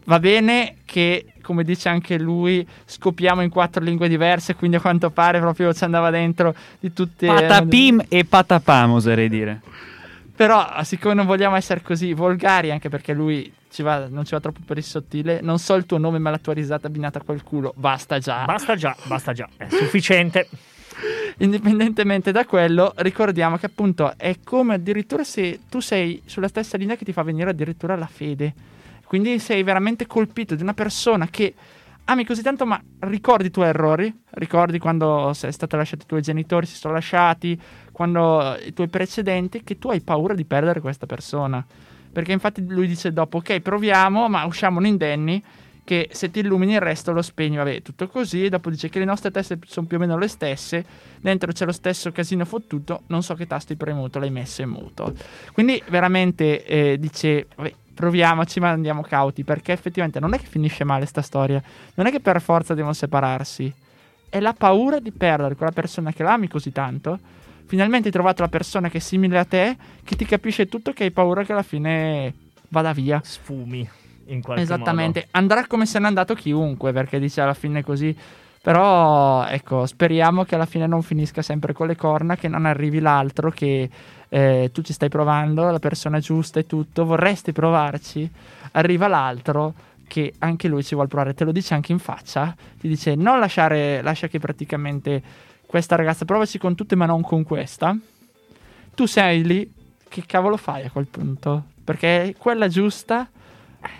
va 0.05 0.19
bene 0.19 0.75
che, 0.85 1.33
come 1.41 1.63
dice 1.63 1.89
anche 1.89 2.17
lui, 2.19 2.65
scopiamo 2.85 3.41
in 3.41 3.49
quattro 3.49 3.83
lingue 3.83 4.07
diverse, 4.07 4.55
quindi 4.55 4.77
a 4.77 4.81
quanto 4.81 5.09
pare 5.09 5.39
proprio 5.39 5.73
ci 5.73 5.83
andava 5.83 6.09
dentro 6.09 6.53
di 6.79 6.93
tutte... 6.93 7.27
Patapim 7.27 8.05
e 8.07 8.25
patapam, 8.25 8.91
oserei 8.91 9.29
dire. 9.29 9.61
Però, 10.35 10.67
siccome 10.83 11.13
non 11.13 11.25
vogliamo 11.25 11.55
essere 11.55 11.81
così 11.81 12.13
volgari, 12.13 12.71
anche 12.71 12.89
perché 12.89 13.13
lui 13.13 13.51
ci 13.69 13.81
va- 13.81 14.07
non 14.07 14.25
ci 14.25 14.31
va 14.31 14.39
troppo 14.39 14.59
per 14.65 14.77
il 14.77 14.83
sottile, 14.83 15.39
non 15.41 15.57
so 15.59 15.75
il 15.75 15.85
tuo 15.85 15.97
nome, 15.97 16.19
ma 16.19 16.29
la 16.29 16.37
tua 16.37 16.53
risata 16.53 16.87
abbinata 16.87 17.19
a 17.19 17.23
quel 17.23 17.43
culo, 17.43 17.73
basta 17.75 18.19
già. 18.19 18.45
Basta 18.45 18.75
già, 18.75 18.95
basta 19.05 19.33
già, 19.33 19.47
è 19.57 19.67
sufficiente. 19.69 20.47
Indipendentemente 21.37 22.31
da 22.31 22.45
quello, 22.45 22.93
ricordiamo 22.97 23.57
che 23.57 23.65
appunto 23.65 24.13
è 24.17 24.37
come 24.43 24.75
addirittura 24.75 25.23
se 25.23 25.61
tu 25.69 25.79
sei 25.79 26.21
sulla 26.25 26.47
stessa 26.47 26.77
linea 26.77 26.95
che 26.95 27.05
ti 27.05 27.11
fa 27.11 27.23
venire 27.23 27.49
addirittura 27.49 27.95
la 27.95 28.05
fede. 28.05 28.53
Quindi 29.13 29.37
sei 29.37 29.61
veramente 29.61 30.07
colpito 30.07 30.55
di 30.55 30.63
una 30.63 30.73
persona 30.73 31.27
che 31.27 31.53
ami 32.05 32.25
così 32.25 32.41
tanto, 32.41 32.65
ma 32.65 32.81
ricordi 33.01 33.45
i 33.45 33.51
tuoi 33.51 33.67
errori, 33.67 34.11
ricordi 34.31 34.79
quando 34.79 35.33
sei 35.35 35.51
stato 35.51 35.77
lasciato 35.77 36.01
i 36.01 36.07
tuoi 36.07 36.23
genitori, 36.23 36.65
si 36.65 36.77
sono 36.77 36.95
lasciati, 36.95 37.55
quando 37.91 38.57
i 38.65 38.73
tuoi 38.73 38.87
precedenti, 38.87 39.63
che 39.63 39.77
tu 39.77 39.91
hai 39.91 40.01
paura 40.01 40.33
di 40.33 40.45
perdere 40.45 40.79
questa 40.79 41.05
persona. 41.05 41.63
Perché 42.11 42.31
infatti 42.31 42.65
lui 42.67 42.87
dice 42.87 43.13
dopo, 43.13 43.37
ok, 43.37 43.59
proviamo, 43.59 44.27
ma 44.29 44.45
usciamo 44.45 44.83
indenni, 44.83 45.43
che 45.83 46.09
se 46.11 46.31
ti 46.31 46.39
illumini 46.39 46.73
il 46.73 46.79
resto 46.79 47.11
lo 47.11 47.21
spegni, 47.21 47.57
vabbè, 47.57 47.83
tutto 47.83 48.07
così, 48.07 48.49
dopo 48.49 48.71
dice 48.71 48.89
che 48.89 48.97
le 48.97 49.05
nostre 49.05 49.29
teste 49.29 49.59
sono 49.67 49.85
più 49.85 49.97
o 49.97 49.99
meno 49.99 50.17
le 50.17 50.27
stesse, 50.27 50.83
dentro 51.21 51.51
c'è 51.51 51.65
lo 51.65 51.71
stesso 51.71 52.11
casino 52.11 52.45
fottuto, 52.45 53.03
non 53.09 53.21
so 53.21 53.35
che 53.35 53.45
tasto 53.45 53.73
hai 53.73 53.77
premuto, 53.77 54.17
l'hai 54.17 54.31
messo 54.31 54.63
in 54.63 54.69
muto. 54.69 55.13
Quindi 55.51 55.79
veramente 55.89 56.65
eh, 56.65 56.97
dice, 56.97 57.45
vabbè, 57.55 57.73
proviamoci 57.93 58.59
ma 58.59 58.69
andiamo 58.69 59.01
cauti, 59.01 59.43
perché 59.43 59.71
effettivamente 59.71 60.19
non 60.19 60.33
è 60.33 60.39
che 60.39 60.45
finisce 60.45 60.83
male 60.83 61.05
sta 61.05 61.21
storia, 61.21 61.61
non 61.95 62.07
è 62.07 62.11
che 62.11 62.19
per 62.19 62.41
forza 62.41 62.73
devono 62.73 62.93
separarsi, 62.93 63.73
è 64.29 64.39
la 64.39 64.53
paura 64.53 64.99
di 64.99 65.11
perdere 65.11 65.55
quella 65.55 65.71
persona 65.71 66.11
che 66.11 66.23
l'ami 66.23 66.47
così 66.47 66.71
tanto. 66.71 67.19
Finalmente 67.65 68.07
hai 68.07 68.13
trovato 68.13 68.41
la 68.41 68.49
persona 68.49 68.89
che 68.89 68.97
è 68.97 68.99
simile 68.99 69.37
a 69.37 69.45
te, 69.45 69.77
che 70.03 70.15
ti 70.15 70.25
capisce 70.25 70.67
tutto, 70.67 70.91
che 70.91 71.03
hai 71.03 71.11
paura 71.11 71.43
che 71.43 71.51
alla 71.51 71.63
fine 71.63 72.33
vada 72.69 72.93
via. 72.93 73.21
Sfumi 73.23 73.87
in 74.25 74.41
qualche 74.41 74.63
Esattamente, 74.63 75.27
andrà 75.31 75.67
come 75.67 75.85
se 75.85 75.99
n'è 75.99 76.05
andato 76.07 76.33
chiunque, 76.33 76.91
perché 76.91 77.19
dice 77.19 77.41
alla 77.41 77.53
fine 77.53 77.83
così. 77.83 78.15
Però 78.63 79.45
ecco, 79.45 79.85
speriamo 79.85 80.45
che 80.45 80.55
alla 80.55 80.65
fine 80.65 80.87
non 80.87 81.01
finisca 81.01 81.41
sempre 81.41 81.73
con 81.73 81.85
le 81.85 81.97
corna, 81.97 82.37
che 82.37 82.47
non 82.47 82.65
arrivi 82.65 83.01
l'altro, 83.01 83.51
che 83.51 83.89
eh, 84.29 84.69
tu 84.71 84.81
ci 84.81 84.93
stai 84.93 85.09
provando, 85.09 85.69
la 85.69 85.79
persona 85.79 86.19
giusta 86.19 86.61
e 86.61 86.65
tutto, 86.65 87.03
vorresti 87.03 87.51
provarci, 87.51 88.31
arriva 88.71 89.09
l'altro, 89.09 89.73
che 90.07 90.35
anche 90.39 90.69
lui 90.69 90.81
ci 90.81 90.93
vuole 90.93 91.09
provare, 91.09 91.33
te 91.33 91.43
lo 91.43 91.51
dice 91.51 91.73
anche 91.73 91.91
in 91.91 91.99
faccia, 91.99 92.55
ti 92.79 92.87
dice 92.87 93.15
non 93.15 93.37
lasciare, 93.37 94.01
lascia 94.01 94.29
che 94.29 94.39
praticamente 94.39 95.21
questa 95.65 95.97
ragazza 95.97 96.23
provaci 96.23 96.57
con 96.57 96.73
tutte 96.73 96.95
ma 96.95 97.05
non 97.05 97.21
con 97.21 97.43
questa, 97.43 97.93
tu 98.95 99.05
sei 99.07 99.43
lì, 99.43 99.69
che 100.07 100.23
cavolo 100.25 100.55
fai 100.55 100.85
a 100.85 100.89
quel 100.89 101.07
punto? 101.07 101.63
Perché 101.83 102.23
è 102.29 102.35
quella 102.37 102.69
giusta, 102.69 103.27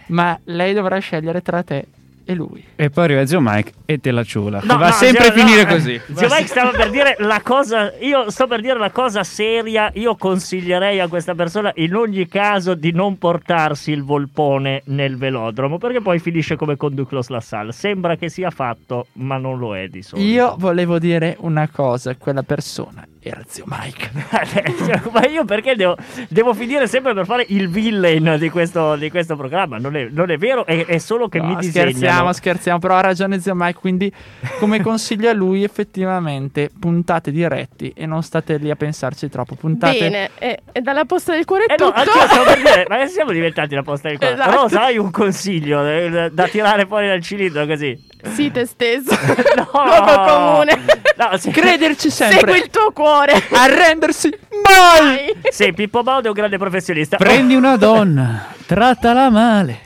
ma 0.07 0.39
lei 0.45 0.73
dovrà 0.73 0.99
scegliere 0.99 1.41
tra 1.41 1.63
te 1.63 1.87
e 2.25 2.33
lui. 2.33 2.63
E 2.75 2.89
poi 2.89 3.03
arriva 3.05 3.25
Zio 3.25 3.39
Mike 3.41 3.71
e 3.85 3.99
te 3.99 4.11
la 4.11 4.23
ciula. 4.23 4.61
No, 4.63 4.77
va 4.77 4.87
no, 4.87 4.93
sempre 4.93 5.23
zio- 5.23 5.31
a 5.31 5.35
finire 5.35 5.63
no, 5.63 5.69
così. 5.69 6.01
Zio 6.13 6.27
Mike 6.29 6.47
stava 6.47 6.71
per 6.71 6.89
dire 6.89 7.15
la 7.19 7.41
cosa. 7.41 7.93
Io 7.99 8.29
sto 8.29 8.47
per 8.47 8.61
dire 8.61 8.77
la 8.77 8.91
cosa 8.91 9.23
seria. 9.23 9.91
Io 9.95 10.15
consiglierei 10.15 10.99
a 10.99 11.07
questa 11.07 11.35
persona 11.35 11.71
in 11.75 11.95
ogni 11.95 12.27
caso 12.27 12.73
di 12.73 12.91
non 12.91 13.17
portarsi 13.17 13.91
il 13.91 14.03
volpone 14.03 14.81
nel 14.85 15.17
velodromo. 15.17 15.77
Perché 15.77 16.01
poi 16.01 16.19
finisce 16.19 16.55
come 16.55 16.77
con 16.77 16.93
Duclos 16.93 17.29
Lassalle. 17.29 17.71
Sembra 17.71 18.15
che 18.15 18.29
sia 18.29 18.49
fatto, 18.49 19.07
ma 19.13 19.37
non 19.37 19.57
lo 19.57 19.75
è 19.75 19.87
di 19.87 20.01
solito. 20.01 20.27
Io 20.27 20.55
volevo 20.57 20.99
dire 20.99 21.35
una 21.39 21.67
cosa, 21.69 22.15
quella 22.15 22.43
persona 22.43 23.05
era 23.23 23.41
zio 23.47 23.63
Mike. 23.67 24.09
ma 25.11 25.25
io 25.27 25.45
perché 25.45 25.75
devo, 25.75 25.95
devo 26.27 26.53
finire 26.53 26.87
sempre 26.87 27.13
per 27.13 27.25
fare 27.25 27.45
il 27.49 27.69
villain 27.69 28.35
di 28.37 28.49
questo, 28.49 28.95
di 28.95 29.09
questo 29.09 29.35
programma? 29.35 29.77
Non 29.77 29.95
è, 29.95 30.07
non 30.11 30.29
è 30.29 30.37
vero, 30.37 30.65
è, 30.65 30.85
è 30.85 30.97
solo 30.97 31.29
che 31.29 31.39
No, 31.39 31.47
mi 31.47 31.55
disegnano. 31.55 31.91
scherziamo, 31.91 32.33
scherziamo, 32.33 32.79
però 32.79 32.95
ha 32.95 33.01
ragione 33.01 33.39
zio 33.39 33.53
Mike, 33.55 33.79
quindi 33.79 34.11
come 34.59 34.81
consiglio 34.81 35.29
a 35.29 35.33
lui 35.33 35.63
effettivamente 35.63 36.69
puntate 36.77 37.31
diretti 37.31 37.93
e 37.95 38.05
non 38.05 38.23
state 38.23 38.57
lì 38.57 38.69
a 38.69 38.75
pensarci 38.75 39.29
troppo, 39.29 39.55
puntate 39.55 39.97
Bene, 39.99 40.29
e, 40.37 40.59
e 40.71 40.81
dalla 40.81 41.05
posta 41.05 41.33
del 41.33 41.45
cuore 41.45 41.65
è 41.65 41.73
Eh 41.73 41.75
no, 41.79 41.87
tutto. 41.91 41.99
anche 41.99 42.17
io 42.17 42.25
stavo 42.27 42.43
per 42.43 42.57
dire, 42.57 42.85
ma 42.89 42.97
che 42.97 43.07
siamo 43.07 43.31
diventati 43.31 43.75
la 43.75 43.83
posta 43.83 44.09
del 44.09 44.17
cuore? 44.17 44.33
Esatto. 44.33 44.51
Rosa, 44.51 44.83
hai 44.83 44.97
un 44.97 45.11
consiglio 45.11 45.85
eh, 45.87 46.29
da 46.31 46.47
tirare 46.47 46.85
fuori 46.85 47.07
dal 47.07 47.21
cilindro 47.21 47.65
così? 47.65 48.11
Sì, 48.33 48.51
te 48.51 48.65
stesso. 48.65 49.11
No, 49.55 49.69
Luogo 49.83 50.23
comune. 50.23 50.81
No, 51.17 51.37
sì. 51.37 51.51
crederci 51.51 52.09
sempre, 52.09 52.39
Segui 52.39 52.57
il 52.57 52.69
tuo 52.69 52.91
cuore. 52.91 53.33
arrendersi 53.51 54.29
mai. 54.63 55.25
Dai. 55.25 55.51
Sì, 55.51 55.73
Pippo 55.73 56.01
Baudo 56.03 56.25
è 56.25 56.29
un 56.29 56.33
grande 56.33 56.57
professionista. 56.57 57.17
Prendi 57.17 57.53
una 57.55 57.75
donna, 57.77 58.47
trattala 58.65 59.29
male. 59.29 59.81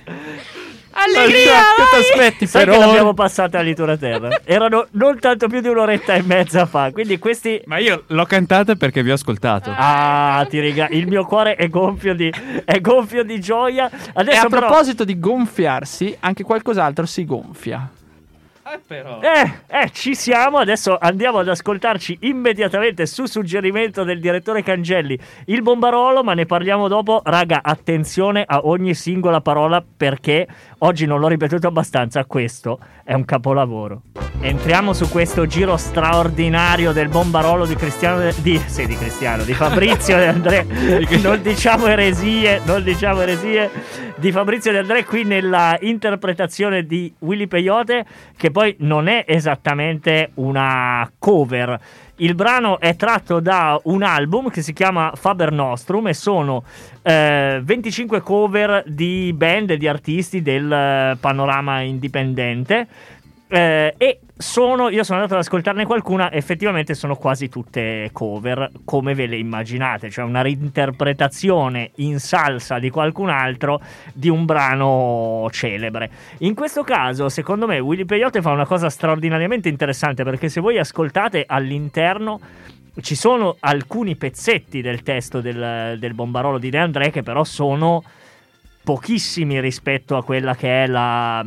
Allegria! 1.00 1.62
Che 1.76 1.84
ti 1.92 2.12
aspetti 2.12 2.48
Sai 2.48 2.66
per 2.66 2.74
che 2.74 2.80
l'abbiamo 2.80 3.14
passata 3.14 3.60
a 3.60 3.62
Litura 3.62 3.96
Terra? 3.98 4.42
Erano 4.44 4.88
non 4.92 5.20
tanto 5.20 5.48
più 5.48 5.62
di 5.62 5.68
un'oretta 5.68 6.16
e 6.16 6.24
mezza 6.24 6.66
fa, 6.66 6.92
quindi 6.92 7.20
questi... 7.20 7.62
Ma 7.66 7.78
io 7.78 8.06
l'ho 8.08 8.26
cantata 8.26 8.74
perché 8.76 9.04
vi 9.04 9.12
ho 9.12 9.14
ascoltato. 9.14 9.72
Ah, 9.76 10.44
ti 10.50 10.60
riga... 10.60 10.88
il 10.90 11.06
mio 11.08 11.24
cuore 11.26 11.54
è 11.56 11.70
gonfio 11.70 12.16
di, 12.16 12.34
è 12.66 12.82
gonfio 12.82 13.24
di 13.24 13.40
gioia. 13.40 13.88
E 13.92 14.12
Adesso 14.14 14.46
a 14.48 14.50
però- 14.50 14.66
proposito 14.68 15.04
di 15.04 15.20
gonfiarsi, 15.20 16.16
anche 16.20 16.44
qualcos'altro 16.44 17.06
si 17.06 17.26
gonfia. 17.26 17.88
Eh, 18.88 19.52
eh, 19.68 19.90
ci 19.92 20.16
siamo. 20.16 20.58
Adesso 20.58 20.98
andiamo 21.00 21.40
ad 21.40 21.48
ascoltarci 21.48 22.20
immediatamente 22.22 23.06
su 23.06 23.26
suggerimento 23.26 24.04
del 24.04 24.20
direttore 24.20 24.64
Cangelli 24.64 25.18
il 25.46 25.62
bombarolo, 25.62 26.24
ma 26.24 26.34
ne 26.34 26.46
parliamo 26.46 26.88
dopo. 26.88 27.22
Raga, 27.24 27.62
attenzione 27.64 28.44
a 28.46 28.62
ogni 28.64 28.94
singola 28.94 29.42
parola 29.42 29.84
perché 29.96 30.48
oggi 30.80 31.06
non 31.06 31.20
l'ho 31.20 31.28
ripetuto 31.28 31.68
abbastanza. 31.68 32.26
Questo 32.26 32.80
è 33.04 33.14
un 33.14 33.26
capolavoro. 33.26 34.02
Entriamo 34.40 34.94
su 34.94 35.10
questo 35.10 35.48
giro 35.48 35.78
straordinario 35.78 36.92
del 36.92 37.08
bombarolo 37.08 37.66
di 37.66 37.76
Cristiano 37.76 38.30
di, 38.38 38.62
sì, 38.68 38.86
di 38.86 38.96
Cristiano, 38.96 39.44
di 39.44 39.54
Fabrizio 39.54 40.18
De 40.18 40.28
André. 40.28 40.66
Non 41.28 41.42
diciamo 41.42 41.88
eresie, 41.88 42.62
non 42.66 42.84
diciamo 42.84 43.22
eresie 43.22 43.70
di 44.18 44.32
Fabrizio 44.32 44.72
De 44.72 44.80
André 44.80 45.06
qui 45.06 45.24
nella 45.24 45.78
interpretazione 45.82 46.86
di 46.86 47.12
Willy 47.20 47.48
Peyote 47.48 48.06
che 48.36 48.52
poi 48.58 48.76
non 48.80 49.08
è 49.08 49.24
esattamente 49.28 50.32
una 50.36 51.08
cover. 51.20 51.80
Il 52.16 52.34
brano 52.34 52.80
è 52.80 52.96
tratto 52.96 53.40
da 53.40 53.80
un 53.84 54.02
album 54.02 54.50
che 54.50 54.64
si 54.64 54.74
chiama 54.74 55.12
Faber 55.14 55.52
Nostrum 55.52 56.08
e 56.08 56.16
sono 56.16 56.64
eh, 57.04 57.62
25 57.64 58.20
cover 58.22 58.84
di 58.88 59.32
band 59.32 59.70
e 59.70 59.78
di 59.78 59.88
artisti 59.88 60.42
del 60.42 60.72
eh, 60.72 61.18
panorama 61.20 61.82
indipendente. 61.82 62.88
Eh, 63.50 63.94
e 63.98 64.20
sono, 64.38 64.90
io 64.90 65.04
sono 65.04 65.20
andato 65.20 65.36
ad 65.36 65.46
ascoltarne 65.46 65.86
qualcuna, 65.86 66.32
effettivamente 66.32 66.94
sono 66.94 67.16
quasi 67.16 67.48
tutte 67.48 68.10
cover, 68.12 68.70
come 68.84 69.14
ve 69.14 69.26
le 69.26 69.38
immaginate, 69.38 70.10
cioè 70.10 70.26
una 70.26 70.42
reinterpretazione 70.42 71.92
in 71.96 72.20
salsa 72.20 72.78
di 72.78 72.90
qualcun 72.90 73.30
altro 73.30 73.82
di 74.14 74.30
un 74.30 74.46
brano 74.46 75.48
celebre. 75.52 76.10
In 76.40 76.56
questo 76.56 76.84
caso, 76.84 77.30
secondo 77.30 77.66
me, 77.68 77.80
Willy 77.80 78.06
Peyote 78.06 78.42
fa 78.42 78.52
una 78.52 78.66
cosa 78.66 78.90
straordinariamente 78.90 79.70
interessante 79.70 80.24
perché 80.24 80.50
se 80.50 80.60
voi 80.60 80.78
ascoltate 80.78 81.46
all'interno 81.48 82.40
ci 83.02 83.16
sono 83.16 83.56
alcuni 83.60 84.16
pezzetti 84.16 84.82
del 84.82 85.04
testo 85.04 85.40
del, 85.40 85.98
del 86.00 86.14
bombarolo 86.14 86.58
di 86.58 86.70
De 86.70 86.80
André 86.80 87.12
che 87.12 87.24
però 87.24 87.44
sono 87.44 88.04
pochissimi 88.84 89.60
rispetto 89.60 90.18
a 90.18 90.24
quella 90.24 90.56
che 90.56 90.84
è 90.84 90.88
la... 90.88 91.46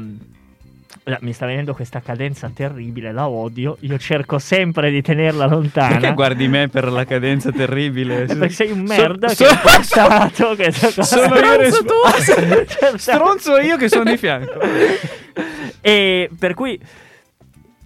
Mi 1.21 1.33
sta 1.33 1.47
venendo 1.47 1.75
questa 1.75 2.01
cadenza 2.01 2.51
terribile, 2.55 3.13
la 3.13 3.29
odio. 3.29 3.77
Io 3.81 3.99
cerco 3.99 4.39
sempre 4.39 4.91
di 4.91 5.03
tenerla 5.03 5.47
lontana. 5.47 5.97
Perché 5.99 6.13
guardi 6.15 6.49
me 6.49 6.69
per 6.69 6.91
la 6.91 7.05
cadenza 7.05 7.51
terribile? 7.51 8.25
Perché 8.31 8.49
sei 8.51 8.71
un 8.71 8.87
So- 8.87 8.95
merda 8.95 9.29
so- 9.29 9.45
che 9.45 9.51
hai 9.51 9.59
portato 9.61 10.55
questa 10.57 10.87
cosa. 10.87 11.03
Sono 11.03 11.37
io 11.37 11.57
resp- 11.57 11.85
tu! 11.87 12.97
Stronzo 12.99 13.59
io 13.59 13.77
che 13.77 13.89
sono 13.89 14.05
di 14.11 14.17
fianco. 14.17 14.59
E 15.81 16.31
per 16.39 16.55
cui 16.55 16.79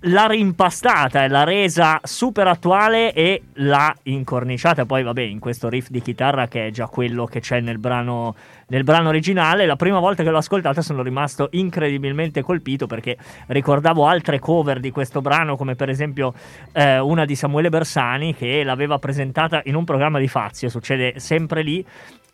la 0.06 0.26
rimpastata 0.26 1.24
e 1.24 1.28
la 1.28 1.44
resa 1.44 2.00
super 2.02 2.46
attuale 2.46 3.12
e 3.12 3.42
la 3.54 3.94
incorniciata. 4.04 4.84
Poi, 4.84 5.02
vabbè, 5.02 5.22
in 5.22 5.38
questo 5.38 5.68
riff 5.68 5.88
di 5.88 6.02
chitarra 6.02 6.48
che 6.48 6.66
è 6.66 6.70
già 6.70 6.86
quello 6.88 7.24
che 7.26 7.40
c'è 7.40 7.60
nel 7.60 7.78
brano, 7.78 8.34
nel 8.68 8.84
brano 8.84 9.08
originale. 9.08 9.66
La 9.66 9.76
prima 9.76 10.00
volta 10.00 10.22
che 10.22 10.30
l'ho 10.30 10.38
ascoltata 10.38 10.82
sono 10.82 11.02
rimasto 11.02 11.48
incredibilmente 11.52 12.42
colpito 12.42 12.86
perché 12.86 13.16
ricordavo 13.46 14.06
altre 14.06 14.38
cover 14.38 14.80
di 14.80 14.90
questo 14.90 15.20
brano, 15.20 15.56
come 15.56 15.74
per 15.74 15.88
esempio 15.88 16.34
eh, 16.72 16.98
una 16.98 17.24
di 17.24 17.34
Samuele 17.34 17.70
Bersani 17.70 18.34
che 18.34 18.62
l'aveva 18.62 18.98
presentata 18.98 19.62
in 19.64 19.74
un 19.74 19.84
programma 19.84 20.18
di 20.18 20.28
Fazio. 20.28 20.68
Succede 20.68 21.18
sempre 21.18 21.62
lì. 21.62 21.84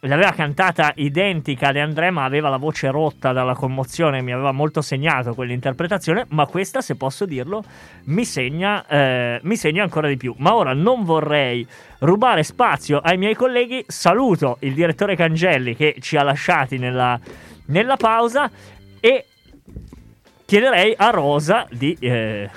L'aveva 0.04 0.33
cantata 0.33 0.92
identica 0.97 1.69
a 1.69 1.73
De 1.73 1.80
André, 1.80 2.11
ma 2.11 2.25
aveva 2.25 2.49
la 2.49 2.57
voce 2.57 2.90
rotta 2.90 3.33
dalla 3.33 3.54
commozione, 3.54 4.23
mi 4.23 4.33
aveva 4.33 4.50
molto 4.50 4.80
segnato 4.80 5.35
quell'interpretazione, 5.35 6.25
ma 6.30 6.47
questa, 6.47 6.80
se 6.80 6.97
posso 6.97 7.26
dirlo, 7.26 7.62
mi 8.04 8.25
segna, 8.25 8.87
eh, 8.87 9.40
mi 9.42 9.57
segna 9.57 9.83
ancora 9.83 10.09
di 10.09 10.16
più. 10.16 10.35
Ma 10.38 10.54
ora 10.54 10.73
non 10.73 11.04
vorrei 11.04 11.66
rubare 11.99 12.45
spazio 12.45 12.97
ai 12.99 13.19
miei 13.19 13.35
colleghi, 13.35 13.85
saluto 13.88 14.57
il 14.61 14.73
direttore 14.73 15.16
Cangelli 15.16 15.76
che 15.76 15.97
ci 16.00 16.16
ha 16.16 16.23
lasciati 16.23 16.78
nella, 16.78 17.21
nella 17.66 17.97
pausa 17.97 18.50
e 19.00 19.26
chiederei 20.47 20.95
a 20.97 21.11
Rosa 21.11 21.66
di 21.71 21.95
eh, 22.00 22.49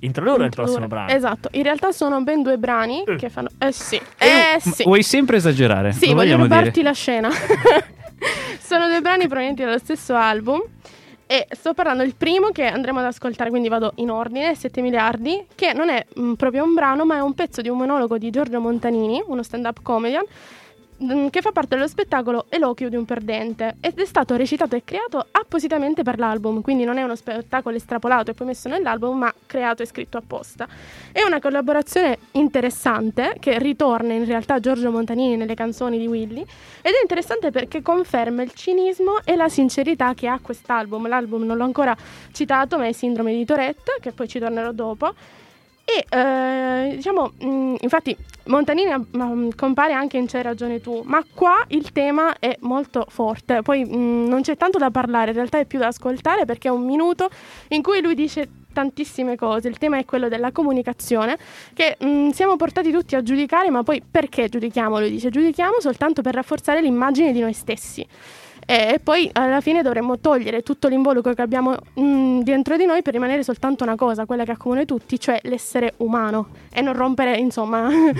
introdurre 0.00 0.44
il 0.44 0.50
prossimo 0.50 0.86
brano. 0.86 1.10
Esatto, 1.10 1.48
in 1.52 1.62
realtà 1.62 1.92
sono 1.92 2.20
ben 2.22 2.42
due 2.42 2.58
brani 2.58 3.02
Eh. 3.06 3.16
che 3.16 3.28
fanno... 3.28 3.48
Eh 3.58 3.72
sì, 3.72 3.96
Eh, 4.18 4.26
eh 4.56 4.60
sì. 4.60 4.84
Vuoi 4.84 5.02
sempre 5.02 5.36
esagerare? 5.36 5.92
Sì, 5.92 6.08
lo 6.08 6.14
voglio 6.14 6.36
vogliamo 6.36 6.42
rubarti 6.44 6.70
dire. 6.70 6.84
la 6.84 6.92
scena. 6.92 7.28
Sono 8.60 8.88
due 8.88 9.00
brani 9.00 9.26
provenienti 9.28 9.62
dallo 9.62 9.78
stesso 9.78 10.14
album. 10.14 10.62
E 11.28 11.46
sto 11.50 11.74
parlando 11.74 12.04
del 12.04 12.14
primo 12.14 12.50
che 12.50 12.66
andremo 12.66 13.00
ad 13.00 13.06
ascoltare, 13.06 13.50
quindi 13.50 13.68
vado 13.68 13.92
in 13.96 14.10
ordine, 14.10 14.54
7 14.54 14.80
miliardi, 14.80 15.44
che 15.56 15.72
non 15.72 15.88
è 15.88 16.06
mm, 16.20 16.34
proprio 16.34 16.62
un 16.62 16.72
brano, 16.72 17.04
ma 17.04 17.16
è 17.16 17.20
un 17.20 17.34
pezzo 17.34 17.62
di 17.62 17.68
un 17.68 17.78
monologo 17.78 18.16
di 18.16 18.30
Giorgio 18.30 18.60
Montanini, 18.60 19.20
uno 19.26 19.42
stand-up 19.42 19.80
comedian, 19.82 20.22
che 21.30 21.42
fa 21.42 21.52
parte 21.52 21.74
dello 21.74 21.88
spettacolo 21.88 22.46
Eloquio 22.48 22.88
di 22.88 22.96
un 22.96 23.04
perdente 23.04 23.76
ed 23.80 23.98
è 23.98 24.04
stato 24.06 24.34
recitato 24.34 24.76
e 24.76 24.82
creato 24.82 25.26
appositamente 25.30 26.02
per 26.02 26.18
l'album, 26.18 26.62
quindi 26.62 26.84
non 26.84 26.96
è 26.96 27.02
uno 27.02 27.14
spettacolo 27.14 27.76
estrapolato 27.76 28.30
e 28.30 28.34
poi 28.34 28.46
messo 28.46 28.68
nell'album, 28.68 29.18
ma 29.18 29.34
creato 29.44 29.82
e 29.82 29.86
scritto 29.86 30.16
apposta. 30.16 30.66
È 31.12 31.22
una 31.22 31.38
collaborazione 31.38 32.18
interessante 32.32 33.36
che 33.38 33.58
ritorna 33.58 34.14
in 34.14 34.24
realtà 34.24 34.58
Giorgio 34.58 34.90
Montanini 34.90 35.36
nelle 35.36 35.54
canzoni 35.54 35.98
di 35.98 36.06
Willy 36.06 36.40
ed 36.40 36.92
è 36.92 37.00
interessante 37.02 37.50
perché 37.50 37.82
conferma 37.82 38.42
il 38.42 38.52
cinismo 38.52 39.18
e 39.24 39.36
la 39.36 39.48
sincerità 39.48 40.14
che 40.14 40.28
ha 40.28 40.38
quest'album. 40.40 41.08
L'album 41.08 41.44
non 41.44 41.58
l'ho 41.58 41.64
ancora 41.64 41.94
citato, 42.32 42.78
ma 42.78 42.86
è 42.86 42.92
Sindrome 42.92 43.34
di 43.34 43.44
Tourette, 43.44 43.96
che 44.00 44.12
poi 44.12 44.28
ci 44.28 44.38
tornerò 44.38 44.72
dopo. 44.72 45.14
E 45.88 46.04
eh, 46.08 46.96
diciamo, 46.96 47.32
mh, 47.38 47.76
infatti, 47.78 48.16
Montanini 48.46 48.90
mm, 49.16 49.50
compare 49.56 49.92
anche 49.92 50.16
in 50.16 50.26
C'hai 50.26 50.42
ragione 50.42 50.80
tu, 50.80 51.02
ma 51.04 51.24
qua 51.32 51.64
il 51.68 51.92
tema 51.92 52.40
è 52.40 52.56
molto 52.62 53.06
forte. 53.08 53.62
Poi 53.62 53.84
mh, 53.84 54.26
non 54.26 54.42
c'è 54.42 54.56
tanto 54.56 54.78
da 54.78 54.90
parlare, 54.90 55.30
in 55.30 55.36
realtà 55.36 55.58
è 55.60 55.64
più 55.64 55.78
da 55.78 55.86
ascoltare 55.86 56.44
perché 56.44 56.66
è 56.66 56.72
un 56.72 56.84
minuto 56.84 57.30
in 57.68 57.82
cui 57.82 58.00
lui 58.02 58.16
dice 58.16 58.48
tantissime 58.72 59.36
cose. 59.36 59.68
Il 59.68 59.78
tema 59.78 59.96
è 59.98 60.04
quello 60.04 60.28
della 60.28 60.50
comunicazione, 60.50 61.38
che 61.72 61.96
mh, 62.00 62.30
siamo 62.30 62.56
portati 62.56 62.90
tutti 62.90 63.14
a 63.14 63.22
giudicare, 63.22 63.70
ma 63.70 63.84
poi 63.84 64.02
perché 64.08 64.48
giudichiamo? 64.48 64.98
Lui 64.98 65.10
dice 65.10 65.30
giudichiamo 65.30 65.78
soltanto 65.78 66.20
per 66.20 66.34
rafforzare 66.34 66.82
l'immagine 66.82 67.32
di 67.32 67.38
noi 67.38 67.52
stessi. 67.52 68.04
E 68.68 68.98
poi 69.02 69.30
alla 69.32 69.60
fine 69.60 69.82
dovremmo 69.82 70.18
togliere 70.18 70.62
tutto 70.62 70.88
l'involucro 70.88 71.32
che 71.34 71.42
abbiamo 71.42 71.76
mh, 71.94 72.40
dentro 72.40 72.76
di 72.76 72.84
noi 72.84 73.00
per 73.02 73.12
rimanere 73.12 73.44
soltanto 73.44 73.84
una 73.84 73.94
cosa, 73.94 74.26
quella 74.26 74.42
che 74.44 74.50
accomuna 74.50 74.84
tutti, 74.84 75.20
cioè 75.20 75.38
l'essere 75.44 75.94
umano 75.98 76.48
e 76.72 76.80
non 76.80 76.94
rompere, 76.94 77.36
insomma, 77.36 77.82
non 77.88 78.10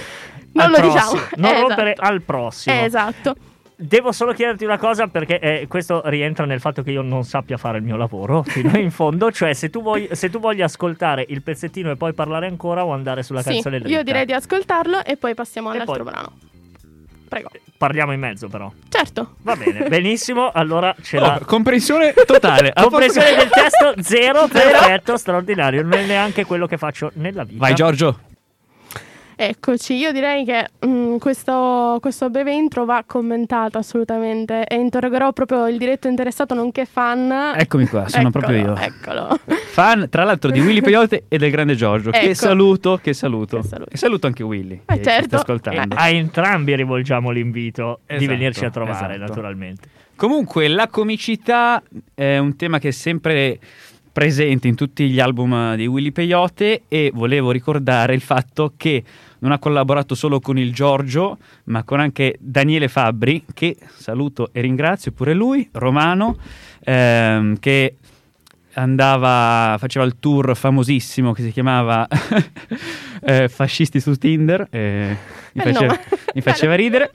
lo 0.70 0.76
prossimo. 0.76 0.92
diciamo. 0.92 1.20
Non 1.36 1.50
Eh, 1.52 1.60
rompere 1.60 1.92
esatto. 1.94 2.08
al 2.12 2.22
prossimo. 2.22 2.74
Eh, 2.76 2.84
esatto. 2.84 3.34
Devo 3.78 4.10
solo 4.12 4.32
chiederti 4.32 4.64
una 4.64 4.78
cosa 4.78 5.08
perché 5.08 5.38
eh, 5.40 5.66
questo 5.68 6.00
rientra 6.04 6.46
nel 6.46 6.60
fatto 6.60 6.82
che 6.82 6.92
io 6.92 7.02
non 7.02 7.24
sappia 7.24 7.56
fare 7.58 7.76
il 7.78 7.84
mio 7.84 7.96
lavoro 7.96 8.42
fino 8.42 8.78
in 8.78 8.90
fondo, 8.92 9.30
cioè 9.32 9.52
se 9.52 9.68
tu, 9.68 9.82
vuoi, 9.82 10.08
se 10.12 10.30
tu 10.30 10.38
voglia 10.38 10.64
ascoltare 10.64 11.26
il 11.28 11.42
pezzettino 11.42 11.90
e 11.90 11.96
poi 11.96 12.14
parlare 12.14 12.46
ancora 12.46 12.86
o 12.86 12.92
andare 12.92 13.22
sulla 13.22 13.42
Sì, 13.42 13.50
canzone 13.50 13.80
dritta. 13.80 13.94
io 13.94 14.02
direi 14.04 14.24
di 14.24 14.32
ascoltarlo 14.32 15.04
e 15.04 15.16
poi 15.18 15.34
passiamo 15.34 15.68
all'altro 15.70 16.04
poi- 16.04 16.12
brano. 16.12 16.32
Prego. 17.28 17.50
Parliamo 17.76 18.12
in 18.12 18.21
mezzo 18.21 18.49
però. 18.49 18.71
Certo. 18.88 19.37
Va 19.42 19.56
bene, 19.56 19.87
benissimo, 19.90 20.50
allora 20.52 20.95
ce 21.02 21.18
l'ha... 21.18 21.38
Oh, 21.40 21.45
comprensione 21.45 22.12
totale. 22.12 22.73
Comprensione 22.76 23.35
del 23.35 23.49
testo 23.49 23.95
zero, 24.02 24.47
perfetto, 24.47 25.16
straordinario. 25.16 25.83
Non 25.83 25.95
è 25.95 26.06
neanche 26.06 26.45
quello 26.45 26.66
che 26.66 26.78
faccio 26.78 27.11
nella 27.14 27.45
vita. 27.45 27.59
Vai 27.59 27.75
Giorgio. 27.75 28.21
Eccoci, 29.38 29.95
io 29.95 30.12
direi 30.12 30.47
che 30.47 30.71
mm, 30.87 31.19
questo, 31.19 31.99
questo 32.00 32.31
breve 32.31 32.55
intro 32.55 32.87
va 32.87 33.05
commentato 33.07 33.76
assolutamente 33.76 34.64
e 34.64 34.76
interrogerò 34.76 35.33
proprio 35.35 35.69
il 35.69 35.76
diretto 35.76 36.09
interessato 36.09 36.55
nonché 36.55 36.87
fan. 36.87 37.52
Eccomi 37.55 37.87
qua, 37.87 38.09
sono 38.09 38.28
Eccolo, 38.28 38.47
proprio 38.47 38.59
io. 38.64 38.76
Eccolo. 38.76 39.38
Fan 39.73 40.09
tra 40.09 40.25
l'altro 40.25 40.50
di 40.50 40.61
Willy 40.61 40.81
Peyote 40.81 41.25
e 41.28 41.37
del 41.37 41.50
grande 41.50 41.75
Giorgio. 41.75 42.11
Che 42.11 42.19
Ecco. 42.19 42.35
saluto, 42.35 42.99
che 43.02 43.12
saluto. 43.12 43.61
Che 43.61 43.66
saluto. 43.69 43.90
E 43.90 43.97
saluto 43.99 44.26
anche 44.26 44.43
Willy. 44.43 44.81
Eh, 44.87 44.97
che 44.97 45.02
certo. 45.02 45.37
ascoltando. 45.37 45.97
A 45.97 46.09
entrambi 46.09 46.75
rivolgiamo 46.75 47.31
l'invito 47.31 48.00
di 48.07 48.14
Esatto, 48.14 48.31
venirci 48.31 48.64
a 48.64 48.71
trovare, 48.71 49.16
esatto. 49.16 49.28
naturalmente. 49.33 49.88
Comunque, 50.16 50.66
la 50.69 50.88
comicità 50.88 51.83
è 52.14 52.38
un 52.38 52.57
tema 52.57 52.78
che 52.78 52.88
è 52.88 52.90
sempre 52.93 53.59
presente 54.16 54.66
in 54.66 54.76
tutti 54.76 55.11
gli 55.11 55.20
album 55.20 55.75
di 55.75 55.87
Willy 55.87 56.11
Peyote 56.11 56.85
e 56.88 57.11
volevo 57.12 57.50
ricordare 57.50 58.14
il 58.14 58.23
fatto 58.23 58.73
che 58.75 59.04
non 59.40 59.52
ha 59.52 59.58
collaborato 59.58 60.14
solo 60.14 60.40
con 60.40 60.56
il 60.56 60.73
Giorgio, 60.73 61.37
ma 61.64 61.82
con 61.82 62.00
anche 62.00 62.35
Daniele 62.40 62.88
Fabbri, 62.88 63.44
che 63.52 63.76
saluto 63.94 64.49
e 64.52 64.62
ringrazio 64.62 65.12
pure 65.12 65.35
lui, 65.35 65.68
romano, 65.70 66.38
ehm, 66.80 67.58
che 67.58 67.96
andava, 68.76 69.76
faceva 69.78 70.04
il 70.04 70.18
tour 70.18 70.56
famosissimo 70.56 71.33
che 71.33 71.42
si 71.42 71.50
chiamava 71.50 72.06
eh, 73.23 73.49
Fascisti 73.49 74.00
su 74.00 74.14
Tinder. 74.14 74.68
e 74.71 75.16
mi, 75.52 75.62
Bel 75.62 75.73
faceva, 75.73 75.99
mi 76.35 76.40
faceva 76.40 76.75
ridere. 76.75 77.14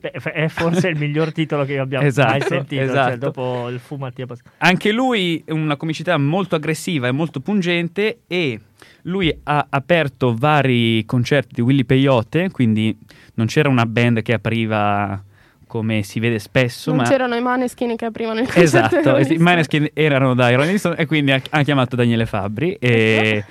Beh, 0.00 0.10
è 0.10 0.48
forse 0.48 0.88
il 0.88 0.96
miglior 0.98 1.32
titolo 1.32 1.64
che 1.64 1.78
abbiamo 1.78 2.06
Esatto, 2.06 2.30
mai 2.30 2.40
sentito, 2.40 2.82
cioè, 2.82 2.90
esatto. 2.90 3.16
dopo 3.16 3.68
il 3.68 3.78
fu 3.78 3.96
Mattia 3.96 4.26
Pas- 4.26 4.40
Anche 4.58 4.92
lui 4.92 5.42
una 5.48 5.76
comicità 5.76 6.16
molto 6.16 6.54
aggressiva 6.54 7.08
e 7.08 7.12
molto 7.12 7.40
pungente 7.40 8.20
e 8.26 8.58
lui 9.02 9.36
ha 9.44 9.66
aperto 9.68 10.34
vari 10.34 11.04
concerti 11.04 11.54
di 11.56 11.60
Willy 11.60 11.84
Peyote, 11.84 12.50
quindi 12.50 12.96
non 13.34 13.46
c'era 13.46 13.68
una 13.68 13.86
band 13.86 14.22
che 14.22 14.32
apriva 14.32 15.22
come 15.68 16.02
si 16.02 16.18
vede 16.18 16.40
spesso, 16.40 16.90
non 16.90 17.02
ma 17.02 17.08
c'erano 17.08 17.36
i 17.36 17.40
maneskin 17.40 17.94
che 17.94 18.06
aprivano 18.06 18.40
il 18.40 18.52
concerto 18.52 19.06
esatto, 19.06 19.32
i 19.32 19.38
Maneskin 19.38 19.90
erano 19.92 20.34
da 20.34 20.52
Rolling 20.52 20.78
Stone 20.78 20.96
e 20.96 21.06
quindi 21.06 21.30
ha, 21.30 21.40
ha 21.50 21.62
chiamato 21.62 21.94
Daniele 21.94 22.26
Fabbri 22.26 22.74
e 22.80 23.44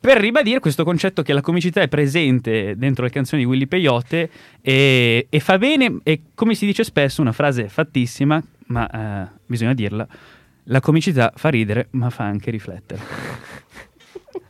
per 0.00 0.18
ribadire 0.18 0.60
questo 0.60 0.84
concetto 0.84 1.22
che 1.22 1.32
la 1.32 1.40
comicità 1.40 1.80
è 1.80 1.88
presente 1.88 2.76
dentro 2.76 3.04
le 3.04 3.10
canzoni 3.10 3.42
di 3.42 3.48
Willy 3.48 3.66
Peyote 3.66 4.30
e, 4.62 5.26
e 5.28 5.40
fa 5.40 5.58
bene, 5.58 5.98
e 6.04 6.22
come 6.34 6.54
si 6.54 6.66
dice 6.66 6.84
spesso, 6.84 7.20
una 7.20 7.32
frase 7.32 7.68
fattissima, 7.68 8.40
ma 8.66 8.88
eh, 8.88 9.28
bisogna 9.44 9.74
dirla, 9.74 10.06
la 10.64 10.80
comicità 10.80 11.32
fa 11.34 11.48
ridere 11.48 11.88
ma 11.90 12.10
fa 12.10 12.24
anche 12.24 12.50
riflettere. 12.50 13.00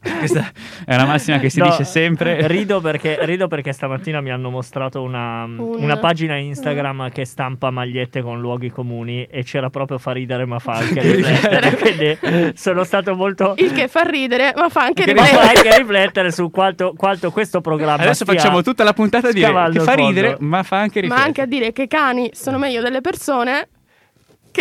Questa 0.18 0.50
è 0.84 0.94
una 0.94 1.06
massima 1.06 1.38
che 1.38 1.50
si 1.50 1.58
No, 1.60 1.66
dice 1.66 1.84
sempre. 1.84 2.46
Rido 2.46 2.80
perché, 2.80 3.18
rido 3.22 3.46
perché 3.48 3.72
stamattina 3.72 4.20
mi 4.20 4.30
hanno 4.30 4.50
mostrato 4.50 5.02
una, 5.02 5.44
Un- 5.44 5.76
una 5.78 5.96
pagina 5.98 6.36
Instagram 6.36 7.10
che 7.10 7.24
stampa 7.24 7.70
magliette 7.70 8.20
con 8.22 8.40
luoghi 8.40 8.70
comuni 8.70 9.24
e 9.24 9.42
c'era 9.44 9.70
proprio 9.70 9.98
fa 9.98 10.12
ridere 10.12 10.44
ma 10.46 10.58
fa 10.58 10.72
anche 10.72 11.00
riflettere. 11.02 11.76
Quindi 11.78 12.52
sono 12.56 12.84
stato 12.84 13.14
molto... 13.14 13.54
Il 13.58 13.72
che 13.72 13.88
fa 13.88 14.02
ridere, 14.02 14.52
ma 14.56 14.68
fa 14.68 14.82
anche 14.82 15.04
Che 15.04 15.14
Ma 15.14 15.24
fa 15.24 15.40
riflettere. 15.40 15.68
anche 15.68 15.78
riflettere 15.82 16.30
su 16.32 16.50
quanto, 16.50 16.94
quanto 16.96 17.30
questo 17.30 17.60
programma 17.60 18.02
Adesso 18.02 18.24
facciamo 18.24 18.62
tutta 18.62 18.84
la 18.84 18.92
puntata 18.92 19.30
scavando 19.30 19.78
che 19.78 19.84
fa 19.84 19.94
ridere 19.94 20.36
ma 20.40 20.62
fa 20.62 20.78
anche 20.78 21.00
Ma 21.00 21.02
riflettere. 21.02 21.26
anche 21.26 21.40
a 21.42 21.46
dire 21.46 21.72
che 21.72 21.82
i 21.82 21.88
cani 21.88 22.30
sono 22.32 22.58
meglio 22.58 22.80
delle 22.82 23.00
persone 23.00 23.68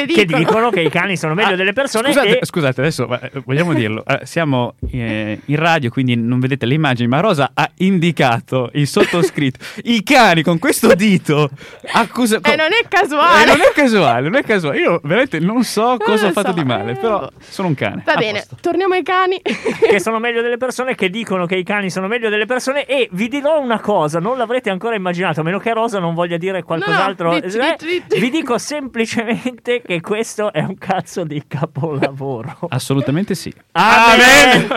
che 0.06 0.14
che 0.14 0.26
dicono, 0.26 0.44
dicono 0.44 0.70
che 0.70 0.82
i 0.82 0.90
cani 0.90 1.18
sono 1.18 1.34
meglio 1.34 1.54
Ah, 1.54 1.56
delle 1.56 1.74
persone 1.74 2.08
Scusate, 2.12 2.40
e 2.40 2.46
scusate, 2.46 2.82
adesso 2.82 3.20
eh, 3.20 3.32
vogliamo 3.46 3.74
dirlo. 3.74 4.04
Eh, 4.06 4.26
siamo 4.26 4.76
eh, 4.92 5.40
in 5.46 5.56
radio, 5.56 5.90
quindi 5.90 6.16
non 6.16 6.40
vedete 6.40 6.66
le 6.66 6.74
immagini, 6.74 7.08
ma 7.08 7.20
Rosa 7.20 7.52
ha 7.54 7.70
indicato 7.78 8.70
il 8.74 8.88
sottoscritto. 8.88 9.60
I 9.86 10.04
cani 10.04 10.44
con 10.44 10.60
questo 10.60 10.94
dito 10.96 11.50
accusa- 11.94 12.40
E 12.44 12.56
non 12.56 12.68
è 12.72 12.88
casuale. 12.88 13.44
Eh, 13.44 13.46
non 13.46 13.62
è 13.62 13.72
casuale, 13.74 14.22
non 14.30 14.36
è 14.36 14.44
casuale. 14.44 14.78
Io 14.80 15.00
veramente 15.04 15.40
non 15.40 15.64
so 15.64 15.98
cosa 15.98 16.24
lo 16.24 16.30
ho 16.30 16.32
fatto 16.34 16.48
so, 16.50 16.54
di 16.54 16.64
male, 16.64 16.92
eh, 16.92 16.96
però 16.96 17.30
sono 17.40 17.68
un 17.70 17.76
cane. 17.76 18.02
Va 18.06 18.16
bene, 18.16 18.40
posto. 18.40 18.58
torniamo 18.62 18.94
ai 18.94 19.04
cani. 19.04 19.40
che 19.42 20.00
sono 20.00 20.20
meglio 20.20 20.42
delle 20.42 20.58
persone, 20.58 20.96
che 20.96 21.10
dicono 21.10 21.46
che 21.46 21.56
i 21.56 21.64
cani 21.64 21.90
sono 21.90 22.08
meglio 22.08 22.30
delle 22.30 22.46
persone. 22.46 22.86
E 22.86 23.08
vi 23.12 23.28
dirò 23.28 23.60
una 23.60 23.80
cosa, 23.80 24.20
non 24.20 24.38
l'avrete 24.38 24.70
ancora 24.70 24.96
immaginato, 24.96 25.40
a 25.42 25.44
meno 25.44 25.60
che 25.60 25.74
Rosa 25.74 26.00
non 26.00 26.14
voglia 26.14 26.38
dire 26.38 26.64
qualcos'altro. 26.64 27.30
No, 27.30 27.34
no, 27.36 27.40
dici, 27.40 27.58
Eh, 27.58 27.76
dici, 27.80 28.04
dici. 28.08 28.20
Vi 28.22 28.30
dico 28.30 28.58
semplicemente 28.58 29.82
che 29.88 30.02
questo 30.02 30.52
è 30.52 30.60
un 30.60 30.78
cazzo 30.78 31.24
di 31.24 31.42
capolavoro. 31.48 32.58
Assolutamente 32.70 33.34
sì. 33.36 33.52
Amen! 33.72 34.68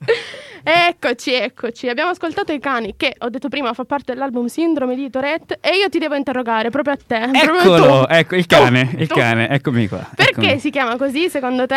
Eccoci, 0.62 1.32
eccoci. 1.32 1.88
Abbiamo 1.88 2.10
ascoltato 2.10 2.52
i 2.52 2.58
cani 2.58 2.94
che 2.96 3.14
ho 3.18 3.30
detto 3.30 3.48
prima 3.48 3.72
fa 3.72 3.84
parte 3.84 4.12
dell'album 4.12 4.44
Sindrome 4.46 4.94
di 4.94 5.08
Tourette 5.08 5.56
e 5.60 5.70
io 5.76 5.88
ti 5.88 5.98
devo 5.98 6.14
interrogare 6.16 6.68
proprio 6.68 6.94
a 6.94 6.98
te. 7.04 7.30
Eccolo, 7.32 8.04
tu. 8.04 8.12
ecco 8.12 8.36
il 8.36 8.44
Tu, 8.46 8.56
cane, 8.56 8.94
il 8.98 9.08
tu. 9.08 9.14
cane, 9.14 9.48
eccomi 9.48 9.88
qua. 9.88 10.06
Perché 10.14 10.32
eccomi. 10.42 10.58
si 10.58 10.70
chiama 10.70 10.96
così 10.96 11.30
secondo 11.30 11.66
te? 11.66 11.76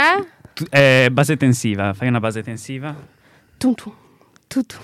Tu- 0.54 0.66
eh, 0.70 1.08
base 1.12 1.38
tensiva, 1.38 1.94
fai 1.94 2.10
una 2.10 2.20
base 2.20 2.44
tensiva. 2.44 2.94
Tum 3.58 3.74
tum. 3.74 3.94
Tu 4.54 4.62
tu. 4.68 4.76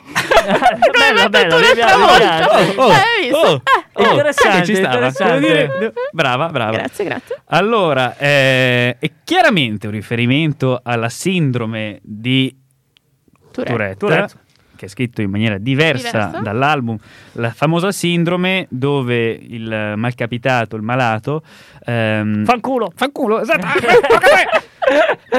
bella, 0.98 1.30
bella, 1.30 1.56
tu 1.56 1.62
mi 1.62 1.62
l'altra 1.62 1.74
piace, 1.76 1.96
mi 1.98 2.06
volta. 2.06 2.48
piace. 2.48 2.76
Oh, 2.80 2.90
Hai 2.90 3.22
visto? 3.22 3.38
oh, 3.38 3.62
Eh, 3.94 4.04
oh, 4.04 4.10
interessante, 4.10 4.50
sai 4.52 4.60
che 4.62 4.66
ci 4.66 4.76
stava. 4.76 4.96
interessante. 4.96 5.40
Dire- 5.48 5.94
Brava, 6.12 6.50
brava. 6.50 6.72
Grazie, 6.72 7.06
grazie. 7.06 7.36
Allora, 7.46 8.18
eh, 8.18 8.98
è 8.98 9.12
chiaramente 9.24 9.86
un 9.86 9.94
riferimento 9.94 10.80
alla 10.84 11.10
sindrome 11.10 12.00
di 12.02 12.56
Tourette. 13.52 13.70
Tourette, 13.76 13.98
Tourette. 13.98 14.34
che 14.76 14.86
è 14.86 14.90
scritto 14.90 15.22
in 15.22 15.30
maniera 15.30 15.58
diversa, 15.60 16.10
Diversa. 16.10 16.40
dall'album, 16.40 16.98
la 17.34 17.52
famosa 17.52 17.92
sindrome 17.92 18.66
dove 18.70 19.30
il 19.32 19.94
malcapitato, 19.98 20.78
il 20.78 20.82
malato, 20.82 21.44
ehm, 21.86 22.44
Fanculo. 22.46 22.92
fanculo, 22.96 23.42
esatto, 23.42 23.66
ah! 23.68 24.62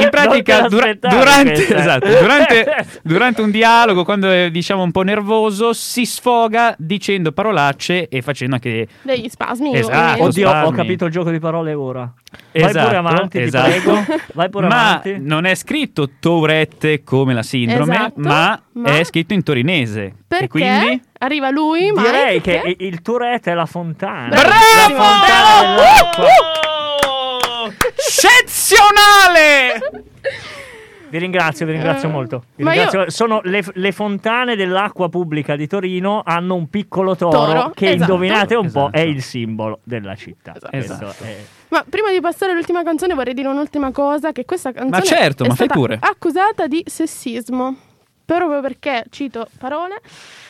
In 0.01 0.09
pratica 0.11 0.69
dura- 0.69 0.93
durante, 0.95 1.53
esatto, 1.77 2.09
durante, 2.21 2.87
durante 3.03 3.43
un 3.43 3.51
dialogo, 3.51 4.05
quando 4.05 4.31
è 4.31 4.51
diciamo 4.51 4.83
un 4.83 4.91
po' 4.91 5.03
nervoso, 5.03 5.73
si 5.73 6.05
sfoga 6.07 6.75
dicendo 6.79 7.33
parolacce 7.33 8.09
e 8.09 8.23
facendo 8.23 8.55
anche 8.55 8.87
Degli 9.03 9.29
spasmi. 9.29 9.75
Esatto. 9.77 10.23
Oddio, 10.25 10.49
ho 10.49 10.51
spasmi. 10.53 10.77
capito 10.77 11.05
il 11.07 11.13
gioco 11.13 11.31
di 11.31 11.39
parole 11.39 11.73
ora. 11.75 12.13
Esatto, 12.53 12.73
Vai 12.75 12.85
pure 12.85 12.97
avanti, 12.97 13.41
esatto. 13.41 13.71
ti 13.71 13.79
prego. 13.81 14.05
Vai 14.35 14.49
pure 14.51 14.67
ma 14.69 14.89
avanti. 14.91 15.17
non 15.21 15.45
è 15.45 15.55
scritto 15.55 16.09
Tourette 16.21 17.03
come 17.03 17.35
la 17.35 17.43
sindrome, 17.43 17.95
Esatto, 17.95 18.13
ma, 18.17 18.61
ma- 18.73 18.91
è 18.99 19.05
scritto 19.05 19.35
in 19.35 19.43
torinese. 19.43 20.15
Perché 20.29 20.45
E 20.45 20.49
quindi 20.49 21.03
arriva 21.19 21.51
lui, 21.51 21.91
ma 21.93 22.03
Direi 22.03 22.41
che 22.41 22.63
i- 22.79 22.87
il 22.87 23.03
Tourette 23.03 23.51
è 23.51 23.55
la 23.55 23.67
fontana. 23.67 24.29
Bravissimo! 24.29 24.97
La 24.99 25.05
fontana 25.05 25.75
dell'acqua. 25.75 26.70
Eccezionale! 28.71 30.03
Vi 31.09 31.19
ringrazio, 31.19 31.67
vi 31.67 31.73
ringrazio 31.73 32.09
Eh, 32.09 32.13
molto. 32.13 32.45
Vi 32.55 32.63
ringrazio- 32.63 33.01
io- 33.03 33.11
Sono 33.11 33.41
le, 33.43 33.65
le 33.75 33.91
fontane 33.91 34.55
dell'acqua 34.55 35.09
pubblica 35.09 35.57
di 35.57 35.67
Torino 35.67 36.23
hanno 36.25 36.55
un 36.55 36.71
piccolo 36.71 37.17
toro, 37.17 37.31
Toro, 37.37 37.71
che 37.75 37.91
esatto. 37.91 38.13
indovinate 38.13 38.55
un 38.55 38.71
po' 38.71 38.83
Esatto. 38.93 38.97
è 38.97 39.01
il 39.01 39.23
simbolo 39.23 39.81
della 39.83 40.15
città. 40.15 40.55
Esatto. 40.55 40.77
Esatto. 40.77 41.25
è- 41.25 41.37
Ma 41.69 41.85
prima 41.89 42.13
di 42.13 42.21
passare 42.21 42.53
all'ultima 42.53 42.85
canzone 42.85 43.15
vorrei 43.15 43.35
dire 43.35 43.49
un'ultima 43.49 43.91
cosa, 43.91 44.31
che 44.31 44.45
questa 44.45 44.71
canzone 44.71 44.91
Ma 44.99 45.03
certo, 45.03 45.43
è 45.43 45.49
ma 45.49 45.55
fai 45.57 45.67
stata 45.67 45.81
pure. 45.81 45.99
accusata 46.01 46.69
di 46.69 46.81
sessismo. 46.87 47.77
Proprio 48.25 48.61
perché, 48.61 49.03
cito 49.11 49.49
parole, 49.59 50.01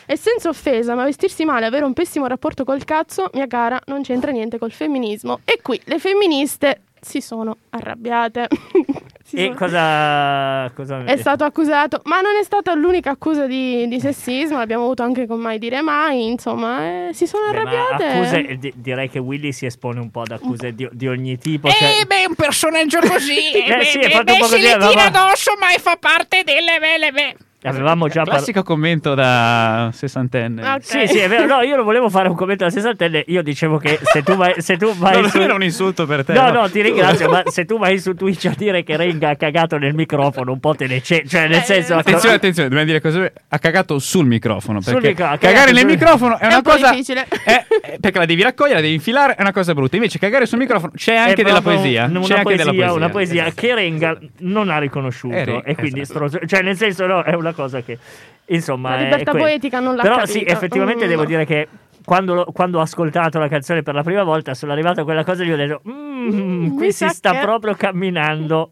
e 0.05 0.15
senza 0.19 0.51
offesa, 0.51 0.95
ma 0.95 1.05
vestirsi 1.05 1.47
male 1.47 1.65
avere 1.65 1.87
un 1.87 1.95
pessimo 1.95 2.27
rapporto 2.27 2.65
col 2.65 2.85
cazzo, 2.85 3.31
mia 3.33 3.47
cara, 3.47 3.81
non 3.87 4.03
c'entra 4.03 4.31
niente 4.31 4.59
col 4.59 4.71
femminismo. 4.73 5.41
E 5.47 5.61
qui 5.63 5.81
le 5.85 5.99
femministe 5.99 6.83
si 7.01 7.21
sono 7.21 7.57
arrabbiate. 7.71 8.49
Si 9.31 9.37
E 9.37 9.45
sono- 9.45 9.55
cosa, 9.55 10.73
cosa 10.75 11.05
È 11.05 11.17
stato 11.17 11.45
accusato, 11.45 12.01
ma 12.07 12.21
non 12.21 12.35
è 12.35 12.43
stata 12.43 12.75
l'unica 12.75 13.11
accusa 13.11 13.47
di, 13.47 13.87
di 13.87 14.01
sessismo, 14.01 14.57
l'abbiamo 14.59 14.83
avuto 14.83 15.05
anche 15.05 15.29
con 15.29 15.39
Mai 15.39 15.61
Dire 15.61 15.83
Mai, 15.83 16.27
insomma, 16.27 16.81
eh, 17.09 17.11
si 17.13 17.29
sono 17.29 17.45
Beh, 17.53 17.57
arrabbiate. 17.59 18.05
accuse, 18.07 18.57
di- 18.59 18.73
direi 18.75 19.09
che 19.09 19.21
Willy 19.21 19.53
si 19.53 19.67
espone 19.67 20.01
un 20.01 20.11
po' 20.11 20.23
ad 20.23 20.33
accuse 20.33 20.75
di, 20.75 20.89
di 20.91 21.07
ogni 21.07 21.39
tipo. 21.39 21.69
cioè- 21.71 22.01
Eh 22.01 22.07
beh, 22.07 22.25
un 22.27 22.35
personaggio 22.35 22.99
così. 22.99 23.39
Eh, 23.55 23.73
eh, 23.79 23.85
sì, 23.85 23.99
beh, 24.01 24.09
beh, 24.09 24.33
un 24.33 24.39
po' 24.39 24.45
se 24.47 24.57
così, 24.57 24.63
le 24.63 24.77
tira 24.89 25.05
addosso, 25.05 25.53
ma 25.61 25.67
fa 25.79 25.97
parte 25.97 26.43
delle 26.43 26.79
vele. 26.81 27.13
beh. 27.13 27.37
Avevamo 27.63 28.07
già 28.09 28.23
parlato. 28.23 28.37
Classico 28.45 28.63
commento 28.63 29.15
da 29.15 29.91
sessantenne. 29.93 30.63
Ok. 30.75 30.83
Sì, 30.85 31.07
sì, 31.07 31.19
è 31.19 31.29
vero. 31.29 31.47
No, 31.47 31.61
io 31.63 31.77
non 31.77 31.85
volevo 31.85 32.09
fare 32.09 32.29
un 32.29 32.35
commento 32.37 32.65
alla 32.65 32.73
sessantenne. 32.73 33.25
Io 33.29 33.43
dicevo 33.43 33.79
che 33.79 33.99
se 34.03 34.23
tu 34.23 34.35
vai, 34.35 34.55
se 34.59 34.77
tu 34.77 34.95
vai 34.97 35.15
No, 35.15 35.21
non 35.23 35.31
su... 35.31 35.39
era 35.41 35.55
un 35.55 35.63
insulto 35.63 36.07
per 36.07 36.25
te. 36.25 36.33
No, 36.33 36.51
no, 36.51 36.69
ti 36.71 36.81
ringrazio, 36.83 37.29
ma 37.29 37.43
se 37.47 37.65
tu 37.65 37.79
vai 37.79 37.99
su 37.99 38.15
Twitch 38.15 38.47
a 38.47 38.55
dire 38.57 38.83
che 38.83 38.97
Renga 38.97 39.31
ha 39.31 39.37
cagato 39.37 39.77
nel 39.79 39.95
microfono, 39.95 40.53
un 40.53 40.61
po' 40.61 40.75
te 40.75 40.87
ne 40.87 41.01
c'è. 41.01 41.23
Cioè, 41.27 41.49
nel 41.49 41.59
Eh, 41.59 41.63
senso. 41.63 41.97
Attenzione, 41.97 42.35
attenzione, 42.37 42.69
dobbiamo 42.69 42.91
dire 42.91 43.01
cosa 43.01 43.31
ha 43.49 43.59
cagato 43.59 43.99
sul 43.99 44.27
microfono. 44.27 44.81
Sul 44.81 44.93
Perché 44.95 45.09
micro- 45.09 45.27
ha 45.27 45.37
cagare 45.39 45.73
nel 45.73 45.81
sul- 45.81 45.91
microfono 45.91 46.39
è 46.39 46.43
È 46.43 46.47
una 46.47 46.57
un 46.57 46.63
cosa. 46.63 46.91
difficile. 46.91 47.27
è- 47.45 47.67
perché 48.01 48.19
la 48.19 48.27
devi 48.27 48.43
raccogliere, 48.43 48.77
la 48.77 48.81
devi 48.83 48.95
infilare, 48.95 49.35
è 49.35 49.41
una 49.43 49.53
cosa 49.53 49.75
brutta. 49.75 49.97
Invece, 49.97 50.19
cagare 50.19 50.47
sul 50.47 50.59
microfono 50.59 50.93
c'è 50.95 51.15
anche 51.17 51.43
della 51.43 51.61
poesia. 51.61 52.05
Una, 52.07 52.21
c'è 52.21 52.33
anche 52.35 52.43
poesia, 52.43 52.65
della 52.65 52.73
poesia. 52.77 52.93
una 52.93 53.09
poesia 53.09 53.47
Esatto. 53.47 53.61
che 53.61 53.75
Renga 53.75 54.19
non 54.39 54.71
ha 54.71 54.79
riconosciuto. 54.79 55.35
Eh, 55.35 55.45
Re- 55.45 55.63
e 55.65 55.75
quindi, 55.75 56.01
esatto. 56.01 56.27
stronzo- 56.29 56.47
cioè, 56.47 56.63
nel 56.63 56.77
senso, 56.77 57.07
no, 57.07 57.23
è 57.23 57.35
una 57.35 57.50
cosa 57.53 57.83
che. 57.83 57.99
Insomma, 58.47 58.97
La 58.97 59.03
libertà 59.03 59.33
poetica 59.33 59.79
non 59.81 59.95
l'ha 59.97 60.03
Però, 60.03 60.17
capita. 60.17 60.33
sì, 60.33 60.45
effettivamente 60.45 61.05
Mm, 61.07 61.09
devo 61.09 61.23
no. 61.23 61.29
dire 61.29 61.45
che. 61.45 61.69
Quando, 62.03 62.35
lo- 62.35 62.45
quando 62.47 62.79
ho 62.79 62.81
ascoltato 62.81 63.39
la 63.39 63.47
canzone 63.47 63.83
per 63.83 63.95
la 63.95 64.03
prima 64.03 64.23
volta, 64.25 64.55
sono 64.55 64.73
arrivato 64.73 65.03
a 65.03 65.05
quella 65.05 65.23
cosa 65.23 65.43
e 65.43 65.47
gli 65.47 65.53
ho 65.53 65.57
detto: 65.57 65.83
"Mm, 65.89 66.29
Mm, 66.71 66.77
qui 66.77 66.93
si 66.93 67.07
sta 67.09 67.33
che-" 67.33 67.39
proprio 67.41 67.75
camminando 67.75 68.71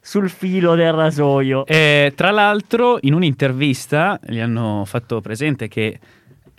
sul 0.00 0.30
filo 0.30 0.74
del 0.74 0.92
rasoio. 0.92 1.64
Eh, 1.66 2.12
tra 2.16 2.30
l'altro, 2.30 2.96
in 3.02 3.12
un'intervista 3.12 4.18
gli 4.26 4.38
hanno 4.40 4.84
fatto 4.86 5.20
presente 5.20 5.68
che. 5.68 5.98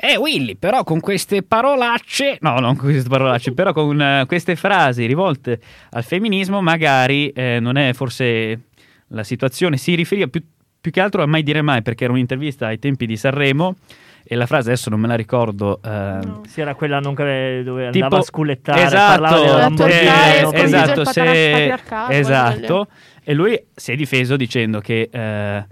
Eh 0.03 0.15
Willy, 0.17 0.55
però 0.55 0.83
con 0.83 0.99
queste 0.99 1.43
parolacce, 1.43 2.37
no, 2.41 2.59
non 2.59 2.75
con 2.75 2.89
queste 2.91 3.09
parolacce, 3.09 3.51
però 3.53 3.73
con 3.73 3.99
eh, 4.01 4.23
queste 4.27 4.55
frasi 4.55 5.05
rivolte 5.07 5.59
al 5.91 6.03
femminismo, 6.03 6.61
magari 6.61 7.29
eh, 7.29 7.59
non 7.59 7.77
è 7.77 7.93
forse 7.93 8.61
la 9.09 9.23
situazione, 9.23 9.77
si 9.77 9.93
riferiva 9.95 10.27
più, 10.27 10.41
più 10.81 10.91
che 10.91 10.99
altro 10.99 11.21
a 11.21 11.27
mai 11.27 11.43
dire 11.43 11.61
mai, 11.61 11.81
perché 11.83 12.03
era 12.05 12.13
un'intervista 12.13 12.65
ai 12.67 12.79
tempi 12.79 13.05
di 13.05 13.15
Sanremo 13.15 13.75
e 14.23 14.35
la 14.35 14.45
frase 14.47 14.69
adesso 14.69 14.89
non 14.89 14.99
me 14.99 15.07
la 15.07 15.15
ricordo. 15.15 15.79
eh, 15.83 15.89
No. 15.89 16.41
Sì, 16.47 16.61
era 16.61 16.73
quella 16.75 16.99
non 16.99 17.13
che- 17.15 17.61
dove 17.63 17.89
Tipo- 17.91 18.03
andava 18.05 18.21
a 18.21 18.25
sculettare, 18.25 18.81
esatto, 18.83 19.25
sconfiggere 19.37 20.43
Quindi- 20.43 20.63
esatto, 20.63 21.05
se- 21.05 21.77
esatto. 22.09 22.87
E 23.23 23.33
lui 23.33 23.63
si 23.75 23.91
è 23.91 23.95
difeso 23.95 24.35
dicendo 24.35 24.79
che 24.79 25.07
eh, 25.11 25.65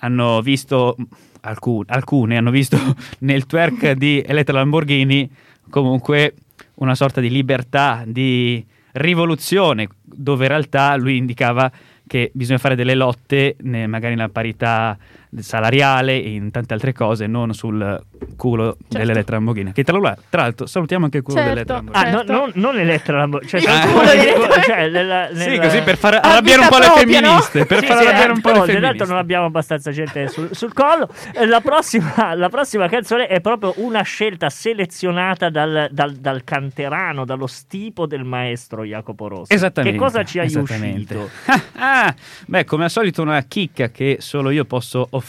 hanno 0.00 0.40
visto 0.40 0.96
alcun- 1.42 1.84
alcune 1.88 2.36
hanno 2.38 2.50
visto 2.50 2.76
nel 3.20 3.46
twerk 3.46 3.92
di 3.92 4.22
Elettra 4.26 4.54
Lamborghini 4.58 5.30
comunque 5.70 6.34
una 6.76 6.94
sorta 6.94 7.20
di 7.20 7.28
libertà, 7.30 8.02
di 8.06 8.64
rivoluzione, 8.92 9.88
dove 10.02 10.44
in 10.44 10.50
realtà 10.50 10.96
lui 10.96 11.16
indicava 11.18 11.70
che 12.06 12.30
bisogna 12.32 12.58
fare 12.58 12.74
delle 12.76 12.94
lotte 12.94 13.56
ne- 13.60 13.86
magari 13.86 14.14
nella 14.14 14.28
parità 14.28 14.96
salariale 15.38 16.12
e 16.22 16.30
in 16.30 16.50
tante 16.50 16.74
altre 16.74 16.92
cose, 16.92 17.26
non 17.26 17.52
sul 17.54 18.00
culo 18.36 18.76
Certo. 18.78 18.98
dell'Elettra 18.98 19.36
Lamborghini. 19.36 19.72
Che 19.72 19.84
tra, 19.84 19.98
l'altro- 19.98 20.22
tra 20.28 20.42
l'altro 20.42 20.66
salutiamo 20.66 21.04
anche 21.04 21.18
il 21.18 21.22
culo 21.22 21.36
Certo. 21.36 21.48
dell'Elettra 21.54 21.76
Lamborghini. 21.76 22.06
Ah, 22.06 22.10
no, 22.10 22.16
Certo. 22.18 22.32
non, 22.32 22.50
non 22.54 22.78
Elettra 22.78 23.16
Lamborghini, 23.18 23.50
cioè, 23.50 23.60
sul 23.60 23.90
culo 23.92 24.10
Elettra. 24.10 24.60
cioè, 24.62 24.88
nella- 24.90 25.28
Sì, 25.32 25.48
nella- 25.48 25.62
così 25.62 25.80
per 25.82 25.96
far 25.96 26.14
arrabbiare 26.22 26.60
un 26.62 26.68
po' 26.68 26.78
le 26.78 26.84
propria, 26.86 27.20
no? 27.20 27.26
femministe. 27.26 27.66
Per 27.66 27.78
Sì, 27.80 27.86
far 27.86 27.96
sì, 27.98 28.02
arrabbiare 28.04 28.28
eh, 28.28 28.32
un 28.34 28.40
po' 28.40 28.48
le 28.48 28.54
appunto, 28.54 28.72
femministe. 28.72 28.92
intanto 28.92 29.12
non 29.12 29.20
abbiamo 29.22 29.44
abbastanza 29.46 29.90
gente 29.90 30.28
sul, 30.28 30.48
sul 30.52 30.72
collo. 30.72 31.08
Eh, 31.34 31.46
La 31.46 31.60
prossima, 31.60 32.34
la 32.34 32.48
prossima 32.48 32.88
canzone 32.88 33.26
è 33.26 33.40
proprio 33.40 33.74
una 33.76 34.02
scelta 34.02 34.50
selezionata 34.50 35.48
dal, 35.50 35.88
dal- 35.90 36.14
dal 36.14 36.44
canterano, 36.44 37.24
dallo 37.24 37.46
stipo 37.46 38.06
del 38.06 38.24
maestro 38.24 38.84
Jacopo 38.84 39.28
Rossi. 39.28 39.52
Esattamente. 39.52 39.96
Che 39.98 40.02
cosa 40.04 40.24
ci 40.24 40.38
hai 40.38 40.54
uscito? 40.54 41.28
Ah, 41.78 42.12
beh, 42.46 42.64
come 42.64 42.84
al 42.84 42.90
solito 42.90 43.20
una 43.22 43.40
chicca 43.42 43.90
che 43.90 44.16
solo 44.20 44.50
io 44.50 44.64
posso 44.64 45.00
offrire. 45.10 45.24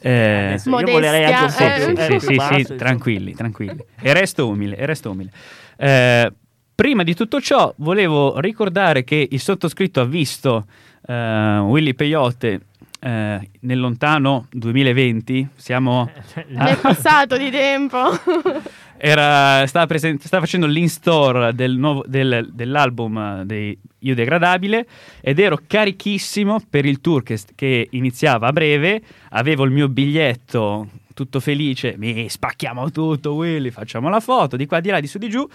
Eh, 0.00 0.46
Adesso 0.46 0.70
Modestia, 0.70 0.94
io 0.94 1.00
volerei 1.00 1.24
anche 1.32 1.44
un 1.44 1.54
po' 1.56 1.64
eh, 1.64 1.74
più, 1.74 1.84
sì, 1.84 2.14
eh, 2.14 2.20
sì, 2.20 2.26
sì, 2.26 2.26
sì, 2.26 2.58
insomma. 2.60 2.78
tranquilli, 2.78 3.34
tranquilli. 3.34 3.84
E 4.00 4.12
resto 4.12 4.48
umile, 4.48 4.76
e 4.76 4.86
resto 4.86 5.10
umile. 5.10 5.30
Eh, 5.76 6.32
prima 6.74 7.02
di 7.02 7.14
tutto 7.14 7.40
ciò, 7.40 7.72
volevo 7.78 8.38
ricordare 8.40 9.04
che 9.04 9.26
il 9.30 9.40
sottoscritto 9.40 10.00
ha 10.00 10.04
visto 10.04 10.66
eh, 11.06 11.58
Willy 11.58 11.94
Peyote 11.94 12.60
eh, 13.00 13.50
nel 13.60 13.80
lontano 13.80 14.46
2020. 14.50 15.48
Siamo 15.56 16.10
Nel 16.48 16.76
passato 16.76 17.36
di 17.36 17.50
tempo. 17.50 17.98
era, 18.98 19.66
stava, 19.66 19.86
presen- 19.86 20.18
stava 20.18 20.44
facendo 20.44 20.66
l'in-store 20.66 21.54
del 21.54 21.76
nuovo- 21.76 22.04
del- 22.06 22.50
dell'album 22.52 23.42
dei 23.42 23.78
Io 24.00 24.14
Degradabile 24.14 24.86
ed 25.20 25.38
ero 25.38 25.60
carichissimo 25.66 26.60
per 26.68 26.84
il 26.84 27.00
tour 27.00 27.22
che, 27.22 27.38
che 27.54 27.88
iniziava 27.90 28.48
a 28.48 28.52
breve. 28.52 29.00
Avevo 29.30 29.64
il 29.64 29.70
mio 29.70 29.88
biglietto 29.88 30.88
tutto 31.14 31.40
felice. 31.40 31.94
Mi 31.96 32.28
spacchiamo 32.28 32.90
tutto, 32.90 33.34
Willy, 33.34 33.70
facciamo 33.70 34.08
la 34.08 34.20
foto 34.20 34.56
di 34.56 34.66
qua, 34.66 34.80
di 34.80 34.90
là, 34.90 35.00
di 35.00 35.06
su, 35.06 35.18
di 35.18 35.28
giù. 35.28 35.46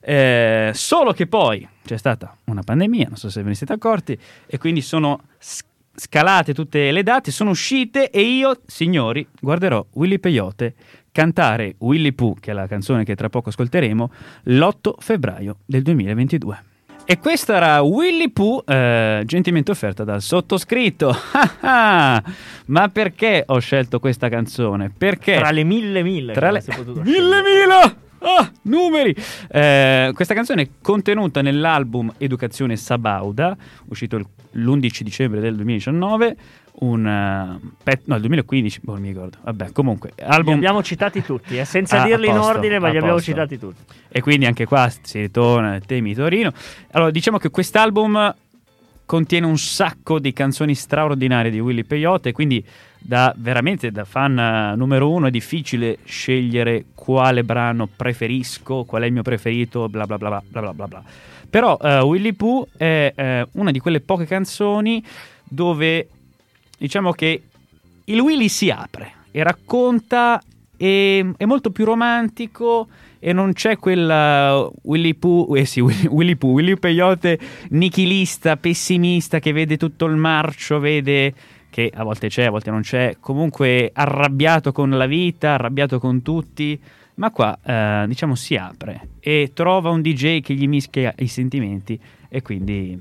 Eh, 0.00 0.70
solo 0.74 1.12
che 1.12 1.26
poi 1.26 1.66
c'è 1.84 1.96
stata 1.96 2.36
una 2.44 2.62
pandemia, 2.62 3.08
non 3.08 3.16
so 3.16 3.28
se 3.28 3.42
ve 3.42 3.48
ne 3.48 3.54
siete 3.56 3.72
accorti, 3.72 4.16
e 4.46 4.58
quindi 4.58 4.80
sono 4.80 5.22
scalate 5.94 6.54
tutte 6.54 6.92
le 6.92 7.02
date, 7.02 7.32
sono 7.32 7.50
uscite 7.50 8.10
e 8.10 8.20
io, 8.20 8.60
signori, 8.64 9.26
guarderò 9.40 9.84
Willy 9.94 10.20
Peyote 10.20 10.74
cantare 11.12 11.74
Willy 11.78 12.12
Pooh, 12.12 12.34
che 12.40 12.50
è 12.50 12.54
la 12.54 12.66
canzone 12.66 13.04
che 13.04 13.14
tra 13.14 13.28
poco 13.28 13.48
ascolteremo, 13.48 14.10
l'8 14.44 14.92
febbraio 14.98 15.56
del 15.64 15.82
2022. 15.82 16.62
E 17.10 17.18
questa 17.18 17.56
era 17.56 17.80
Willy 17.80 18.30
Pooh, 18.30 18.62
eh, 18.66 19.22
gentilmente 19.24 19.70
offerta 19.70 20.04
dal 20.04 20.20
sottoscritto. 20.20 21.14
Ma 21.62 22.88
perché 22.92 23.44
ho 23.46 23.58
scelto 23.58 23.98
questa 23.98 24.28
canzone? 24.28 24.92
Perché 24.96 25.36
Tra 25.36 25.50
le 25.50 25.64
mille 25.64 26.02
mille. 26.02 26.32
tra 26.34 26.50
le 26.50 26.62
mille 27.02 27.42
mila 27.42 27.96
Ah, 28.36 28.50
numeri 28.62 29.14
Eh, 29.48 30.10
questa 30.14 30.34
canzone 30.34 30.62
è 30.62 30.68
contenuta 30.82 31.40
nell'album 31.42 32.12
Educazione 32.18 32.76
Sabauda 32.76 33.56
uscito 33.86 34.16
il- 34.16 34.26
l'11 34.52 35.02
dicembre 35.02 35.40
del 35.40 35.54
2019 35.56 36.36
un 36.80 37.58
pet- 37.82 38.02
no 38.04 38.14
il 38.14 38.20
2015 38.20 38.80
boh, 38.82 38.92
non 38.92 39.00
mi 39.02 39.08
ricordo 39.08 39.38
vabbè 39.42 39.72
comunque 39.72 40.12
Li 40.16 40.22
album 40.24 40.54
abbiamo 40.54 40.82
citati 40.82 41.22
tutti, 41.22 41.58
eh, 41.58 41.64
senza 41.64 42.02
Ah, 42.02 42.04
dirli 42.06 42.28
in 42.28 42.34
posto, 42.34 42.50
ordine, 42.52 42.78
ma 42.78 42.88
li 42.88 42.96
abbiamo 42.98 43.14
posto. 43.16 43.30
citati 43.32 43.58
tutti. 43.58 43.82
e 44.08 44.20
quindi 44.20 44.46
anche 44.46 44.64
qua 44.64 44.88
si 45.02 45.20
ritorna 45.20 45.70
ai 45.72 45.80
temi 45.80 46.14
Torino 46.14 46.52
allora 46.92 47.10
diciamo 47.10 47.38
che 47.38 47.50
quest'album 47.50 48.32
contiene 49.06 49.46
un 49.46 49.58
sacco 49.58 50.18
di 50.20 50.32
canzoni 50.32 50.74
straordinarie 50.74 51.50
di 51.50 51.58
Willy 51.60 51.82
Peyote 51.84 52.30
quindi 52.32 52.64
da 52.98 53.32
veramente 53.36 53.90
da 53.90 54.04
fan 54.04 54.38
eh, 54.38 54.76
numero 54.76 55.10
uno 55.10 55.28
è 55.28 55.30
difficile 55.30 55.98
scegliere 56.04 56.86
quale 56.94 57.44
brano 57.44 57.86
preferisco 57.86 58.84
qual 58.84 59.02
è 59.02 59.06
il 59.06 59.12
mio 59.12 59.22
preferito 59.22 59.88
bla 59.88 60.06
bla 60.06 60.18
bla 60.18 60.42
bla 60.46 60.60
bla 60.60 60.72
bla 60.74 60.86
bla, 60.88 61.02
però 61.48 61.78
eh, 61.80 62.00
Willy 62.00 62.32
Pooh 62.32 62.66
è 62.76 63.12
eh, 63.14 63.46
una 63.52 63.70
di 63.70 63.78
quelle 63.78 64.00
poche 64.00 64.26
canzoni 64.26 65.04
dove 65.44 66.08
diciamo 66.78 67.12
che 67.12 67.42
il 68.04 68.20
Willy 68.20 68.48
si 68.48 68.70
apre 68.70 69.12
e 69.30 69.42
racconta 69.42 70.40
e 70.76 71.32
è 71.36 71.44
molto 71.44 71.70
più 71.70 71.84
romantico 71.84 72.88
e 73.18 73.32
non 73.32 73.52
c'è 73.52 73.78
quel 73.78 74.08
uh, 74.08 74.72
Willy 74.82 75.14
Pooh, 75.14 75.56
eh 75.56 75.64
sì, 75.64 75.80
Willy, 75.82 76.06
Willy 76.06 76.36
Pooh, 76.36 76.52
Willy 76.52 76.76
Peyote 76.76 77.38
nichilista, 77.70 78.56
pessimista 78.56 79.40
che 79.40 79.52
vede 79.52 79.76
tutto 79.76 80.06
il 80.06 80.16
marcio, 80.16 80.78
vede 80.78 81.34
che 81.70 81.90
a 81.94 82.02
volte 82.02 82.28
c'è, 82.28 82.44
a 82.44 82.50
volte 82.50 82.70
non 82.70 82.80
c'è, 82.82 83.16
comunque 83.20 83.90
arrabbiato 83.92 84.72
con 84.72 84.90
la 84.90 85.06
vita, 85.06 85.54
arrabbiato 85.54 85.98
con 85.98 86.22
tutti, 86.22 86.80
ma 87.14 87.30
qua 87.30 87.58
eh, 87.62 88.04
diciamo 88.06 88.34
si 88.34 88.56
apre 88.56 89.08
e 89.20 89.50
trova 89.54 89.90
un 89.90 90.00
DJ 90.02 90.40
che 90.40 90.54
gli 90.54 90.68
mischia 90.68 91.12
i 91.18 91.26
sentimenti 91.26 91.98
e 92.28 92.42
quindi 92.42 92.98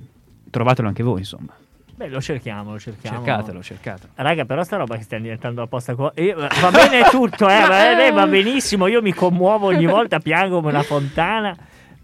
trovatelo 0.50 0.88
anche 0.88 1.04
voi 1.04 1.20
insomma. 1.20 1.54
Beh, 1.98 2.10
lo 2.10 2.22
cerchiamo, 2.22 2.74
lo 2.74 2.80
cerchiamo. 2.80 3.18
Cercatelo, 3.18 3.64
cercatelo. 3.64 4.10
Raga, 4.16 4.46
però 4.46 4.64
sta 4.64 4.78
roba 4.78 4.98
che 4.98 5.02
stiamo 5.02 5.24
diventando 5.24 5.64
apposta 5.64 5.96
qua. 5.96 6.12
io- 6.18 6.36
va 6.36 6.70
bene 6.70 7.02
tutto, 7.10 7.48
eh, 7.50 8.12
va 8.12 8.28
benissimo. 8.28 8.86
Io 8.86 9.02
mi 9.02 9.14
commuovo 9.14 9.68
ogni 9.68 9.86
volta, 9.88 10.20
piango 10.20 10.58
come 10.58 10.70
una 10.70 10.84
fontana. 10.84 11.58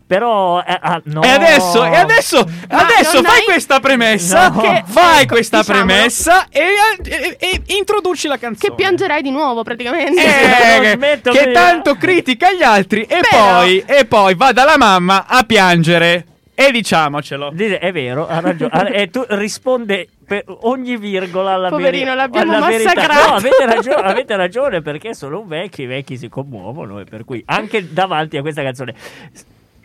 Però, 0.06 0.62
eh, 0.62 0.78
ah, 0.80 1.02
no. 1.06 1.24
E 1.24 1.30
adesso, 1.30 1.84
e 1.86 1.96
adesso, 1.96 2.38
adesso 2.68 3.24
fai 3.24 3.40
hai- 3.40 3.44
questa 3.46 3.80
premessa, 3.80 4.50
No. 4.50 4.62
che- 4.62 4.84
fai 4.86 5.26
questa 5.26 5.60
diciamolo. 5.60 5.86
premessa 5.86 6.48
e, 6.50 6.62
e- 7.04 7.38
e 7.40 7.62
introduci 7.78 8.28
la 8.28 8.38
canzone. 8.38 8.70
che 8.70 8.76
piangerai 8.76 9.22
di 9.22 9.32
nuovo 9.32 9.64
praticamente. 9.64 10.22
Eh, 10.22 10.96
Non 10.98 11.20
che- 11.22 11.32
che 11.32 11.52
tanto 11.52 11.96
critica 11.96 12.52
gli 12.52 12.62
altri 12.64 13.02
e 13.04 13.22
Però- 13.22 13.56
poi, 13.56 13.80
e 13.86 14.06
poi 14.06 14.36
va 14.36 14.52
dalla 14.52 14.78
mamma 14.78 15.26
a 15.28 15.44
piangere. 15.44 16.26
E 16.56 16.70
diciamocelo. 16.72 17.52
È 17.58 17.92
vero, 17.92 18.28
ha 18.28 18.40
ragione. 18.40 18.72
Ha- 18.72 18.88
E 18.90 19.10
tu 19.10 19.26
risponde 19.30 20.08
per 20.28 20.44
ogni 20.62 20.98
virgola 20.98 21.54
alla 21.54 21.70
Poverino, 21.70 22.04
veri- 22.06 22.16
l'abbiamo 22.16 22.52
alla 22.56 22.70
massacrato. 22.70 23.30
No, 23.30 23.36
avete 23.36 23.66
ragione, 23.66 24.02
avete 24.08 24.36
ragione 24.36 24.82
perché 24.84 25.16
sono 25.16 25.40
un 25.40 25.48
vecchio, 25.48 25.86
i 25.86 25.88
vecchi 25.88 26.16
si 26.18 26.30
commuovono 26.30 27.00
e 27.00 27.06
per 27.06 27.26
cui 27.26 27.42
anche 27.48 27.92
davanti 27.92 28.38
a 28.38 28.42
questa 28.42 28.62
canzone 28.62 28.94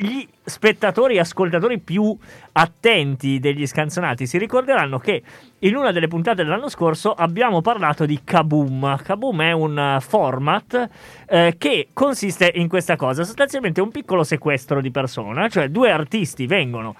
gli 0.00 0.24
spettatori 0.44 1.16
e 1.16 1.18
ascoltatori 1.20 1.78
più 1.80 2.16
attenti 2.52 3.40
degli 3.40 3.66
scanzonati 3.66 4.26
si 4.26 4.38
ricorderanno 4.38 4.98
che 4.98 5.22
in 5.60 5.74
una 5.74 5.90
delle 5.90 6.06
puntate 6.06 6.44
dell'anno 6.44 6.68
scorso 6.68 7.12
abbiamo 7.12 7.60
parlato 7.60 8.06
di 8.06 8.20
Kaboom. 8.22 8.96
Kaboom 9.02 9.42
è 9.42 9.52
un 9.52 9.98
format 10.00 10.88
eh, 11.28 11.56
che 11.58 11.88
consiste 11.92 12.50
in 12.54 12.68
questa 12.68 12.94
cosa, 12.96 13.24
sostanzialmente 13.24 13.80
un 13.80 13.90
piccolo 13.90 14.22
sequestro 14.22 14.80
di 14.80 14.90
persona, 14.92 15.48
cioè 15.48 15.68
due 15.68 15.90
artisti 15.90 16.46
vengono 16.46 16.94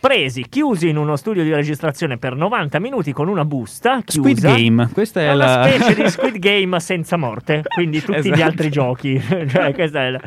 presi, 0.00 0.48
chiusi 0.48 0.88
in 0.88 0.96
uno 0.96 1.16
studio 1.16 1.42
di 1.42 1.52
registrazione 1.52 2.18
per 2.18 2.34
90 2.36 2.78
minuti 2.78 3.12
con 3.12 3.28
una 3.28 3.44
busta 3.44 4.00
Squid 4.06 4.38
chiusa. 4.38 4.54
Game, 4.54 4.88
questa 4.92 5.20
è 5.20 5.32
una 5.34 5.56
la... 5.56 5.62
specie 5.68 6.02
di 6.02 6.08
Squid 6.10 6.38
Game 6.38 6.80
senza 6.80 7.16
morte, 7.16 7.62
quindi 7.74 8.00
tutti 8.00 8.22
gli 8.28 8.32
Esatto. 8.32 8.42
altri 8.44 8.70
giochi. 8.70 9.20
cioè, 9.48 9.74
questa 9.74 10.04
è 10.04 10.10
la- 10.10 10.20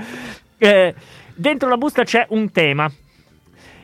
Eh, 0.58 0.94
dentro 1.36 1.70
la 1.70 1.78
busta 1.78 2.04
c'è 2.04 2.26
un 2.30 2.52
tema. 2.52 2.92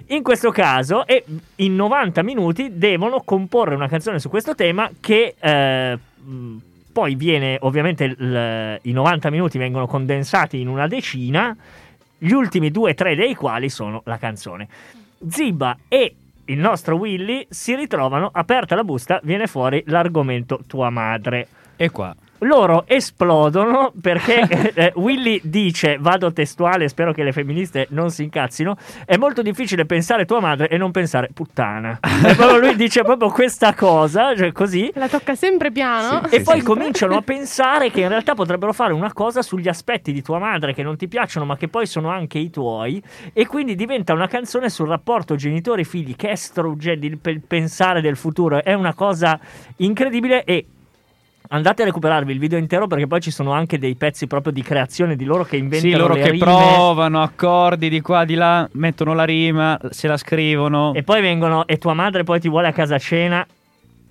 In 0.10 0.23
questo 0.23 0.51
caso, 0.51 1.05
e 1.05 1.25
in 1.57 1.75
90 1.75 2.23
minuti 2.23 2.77
devono 2.77 3.21
comporre 3.25 3.75
una 3.75 3.89
canzone 3.89 4.19
su 4.19 4.29
questo 4.29 4.55
tema 4.55 4.89
che 5.01 5.36
eh, 5.38 5.97
poi 6.93 7.15
viene, 7.15 7.57
ovviamente, 7.62 8.05
il- 8.05 8.79
i 8.83 8.91
90 8.93 9.29
minuti 9.29 9.57
vengono 9.57 9.86
condensati 9.86 10.60
in 10.62 10.69
una 10.69 10.88
decina, 10.88 11.55
gli 12.17 12.31
ultimi 12.31 12.71
due 12.71 12.91
o 12.91 12.93
tre 12.93 13.15
dei 13.15 13.36
quali 13.36 13.69
sono 13.69 14.01
la 14.05 14.17
canzone. 14.17 14.67
Ziba 15.29 15.77
e 15.89 16.15
il 16.45 16.57
nostro 16.57 16.95
Willy 16.95 17.45
si 17.49 17.75
ritrovano, 17.75 18.29
aperta 18.31 18.75
la 18.75 18.86
busta, 18.86 19.19
viene 19.23 19.45
fuori 19.47 19.83
l'argomento 19.88 20.62
tua 20.65 20.89
madre. 20.89 21.47
E 21.75 21.89
qua. 21.89 22.15
Loro 22.39 22.84
esplodono 22.88 23.91
perché 24.00 24.73
eh, 24.73 24.91
Willy 24.95 25.39
dice, 25.43 25.97
vado 26.00 26.32
testuale, 26.32 26.88
spero 26.88 27.13
che 27.13 27.23
le 27.23 27.32
femministe 27.32 27.88
non 27.89 28.12
si 28.12 28.23
incazzino, 28.23 28.76
è 29.06 29.17
molto 29.17 29.41
difficile 29.41 29.86
pensare 29.86 30.26
tua 30.26 30.39
madre 30.39 30.67
e 30.69 30.78
non 30.78 30.91
pensare 30.91 31.30
puttana. 31.34 32.00
e 32.26 32.36
proprio 32.36 32.60
lui 32.60 32.76
dice 32.76 33.04
proprio 33.04 33.30
questa 33.30 33.73
cosa, 33.73 34.36
cioè 34.36 34.52
così. 34.52 34.91
La 34.95 35.08
tocca 35.08 35.36
sempre 35.36 35.71
piano. 35.71 36.28
E 36.30 36.41
poi 36.41 36.62
cominciano 36.62 37.15
a 37.15 37.21
pensare 37.21 37.89
che 37.91 38.02
in 38.02 38.10
realtà 38.10 38.34
potrebbero 38.34 38.73
fare 38.73 38.93
una 38.93 39.13
cosa 39.13 39.41
sugli 39.41 39.67
aspetti 39.67 40.12
di 40.12 40.21
tua 40.21 40.39
madre 40.39 40.73
che 40.73 40.84
non 40.84 40.97
ti 40.97 41.08
piacciono, 41.08 41.45
ma 41.45 41.58
che 41.58 41.67
poi 41.67 41.86
sono 41.86 42.10
anche 42.10 42.38
i 42.38 42.50
tuoi. 42.50 43.02
E 43.34 43.45
quindi 43.47 43.76
diventa 43.76 44.13
una 44.13 44.28
canzone 44.28 44.69
sul 44.69 44.88
rapporto 44.88 45.36
genitori-figli 45.36 46.15
che 46.15 46.30
è 46.30 46.36
struggente, 46.36 47.06
il 47.06 47.17
pe- 47.17 47.41
pensare 47.45 48.02
del 48.02 48.15
futuro. 48.15 48.63
È 48.63 48.73
una 48.73 48.93
cosa 48.93 49.39
incredibile 49.78 50.43
e. 50.43 50.65
Andate 51.49 51.81
a 51.83 51.86
recuperarvi 51.86 52.31
il 52.33 52.39
video 52.39 52.57
intero 52.57 52.88
perché 52.88 53.07
poi 53.07 53.21
ci 53.21 53.31
sono 53.31 53.51
anche 53.51 53.77
dei 53.79 53.95
pezzi 53.95 54.27
proprio 54.27 54.51
di 54.51 54.62
creazione 54.62 55.15
di 55.15 55.23
loro 55.23 55.43
che 55.45 55.55
inventano 55.57 55.91
Sì, 55.93 55.97
loro 55.97 56.13
le 56.15 56.21
che 56.21 56.29
rime. 56.31 56.43
provano 56.43 57.21
accordi 57.21 57.89
di 57.89 58.01
qua 58.01 58.25
di 58.25 58.36
là, 58.36 58.67
mettono 58.73 59.13
la 59.13 59.23
rima, 59.23 59.79
se 59.89 60.07
la 60.07 60.17
scrivono. 60.17 60.93
E 60.93 61.03
poi 61.03 61.21
vengono 61.21 61.65
e 61.65 61.77
tua 61.77 61.93
madre 61.93 62.23
poi 62.23 62.39
ti 62.39 62.49
vuole 62.49 62.67
a 62.67 62.73
casa 62.73 62.95
a 62.95 62.99
cena 62.99 63.45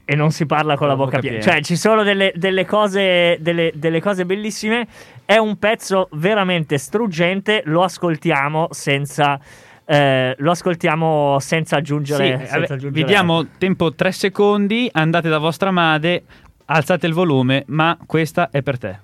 e 0.09 0.15
non 0.15 0.31
si 0.31 0.47
parla 0.47 0.77
con 0.77 0.87
la 0.89 0.97
bocca 0.97 1.19
piena. 1.19 1.41
Cioè, 1.41 1.61
ci 1.63 1.77
sono 1.77 2.03
delle, 2.05 2.33
delle 2.37 2.65
cose, 2.65 3.37
delle, 3.41 3.73
delle 3.75 4.01
cose 4.01 4.25
bellissime. 4.25 4.87
È 5.25 5.37
un 5.37 5.59
pezzo 5.59 6.09
veramente 6.13 6.79
struggente. 6.79 7.63
Lo 7.67 7.83
ascoltiamo 7.83 8.69
senza. 8.71 9.39
eh, 9.85 10.35
lo 10.39 10.51
ascoltiamo 10.53 11.39
senza 11.41 11.77
aggiungere. 11.77 12.39
Sì, 12.41 12.47
senza 12.47 12.75
aggiungere 12.75 12.91
vi 12.93 13.05
diamo 13.05 13.47
tempo 13.59 13.93
3 13.95 14.11
secondi, 14.13 14.89
andate 14.93 15.29
da 15.29 15.39
vostra 15.39 15.71
madre, 15.71 16.23
alzate 16.67 17.07
il 17.07 17.13
volume, 17.15 17.65
ma 17.69 17.97
questa 18.07 18.51
è 18.51 18.63
per 18.63 18.79
te. 18.79 18.99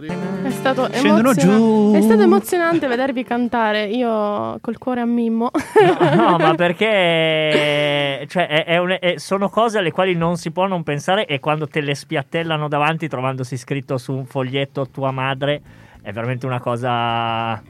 È 0.00 0.50
stato, 0.50 0.88
Scendono 0.90 1.18
emoziona- 1.32 1.56
giù. 1.58 1.92
è 1.94 2.00
stato 2.00 2.22
emozionante 2.22 2.86
vedervi 2.86 3.22
cantare. 3.22 3.84
Io 3.84 4.56
col 4.62 4.78
cuore 4.78 5.00
a 5.00 5.04
Mimmo. 5.04 5.50
No, 6.00 6.14
no, 6.14 6.36
ma 6.38 6.54
perché 6.56 8.24
cioè, 8.28 8.46
è- 8.46 8.64
è 8.64 8.78
un- 8.78 8.96
è- 8.98 9.18
sono 9.18 9.50
cose 9.50 9.76
alle 9.78 9.90
quali 9.90 10.14
non 10.14 10.36
si 10.36 10.52
può 10.52 10.66
non 10.66 10.82
pensare 10.84 11.26
e 11.26 11.38
quando 11.38 11.68
te 11.68 11.80
le 11.82 11.94
spiattellano 11.94 12.66
davanti 12.68 13.08
trovandosi 13.08 13.58
scritto 13.58 13.98
su 13.98 14.14
un 14.14 14.24
foglietto 14.24 14.88
tua 14.88 15.10
madre 15.10 15.60
è 16.00 16.12
veramente 16.12 16.46
una 16.46 16.60
cosa 16.60 17.60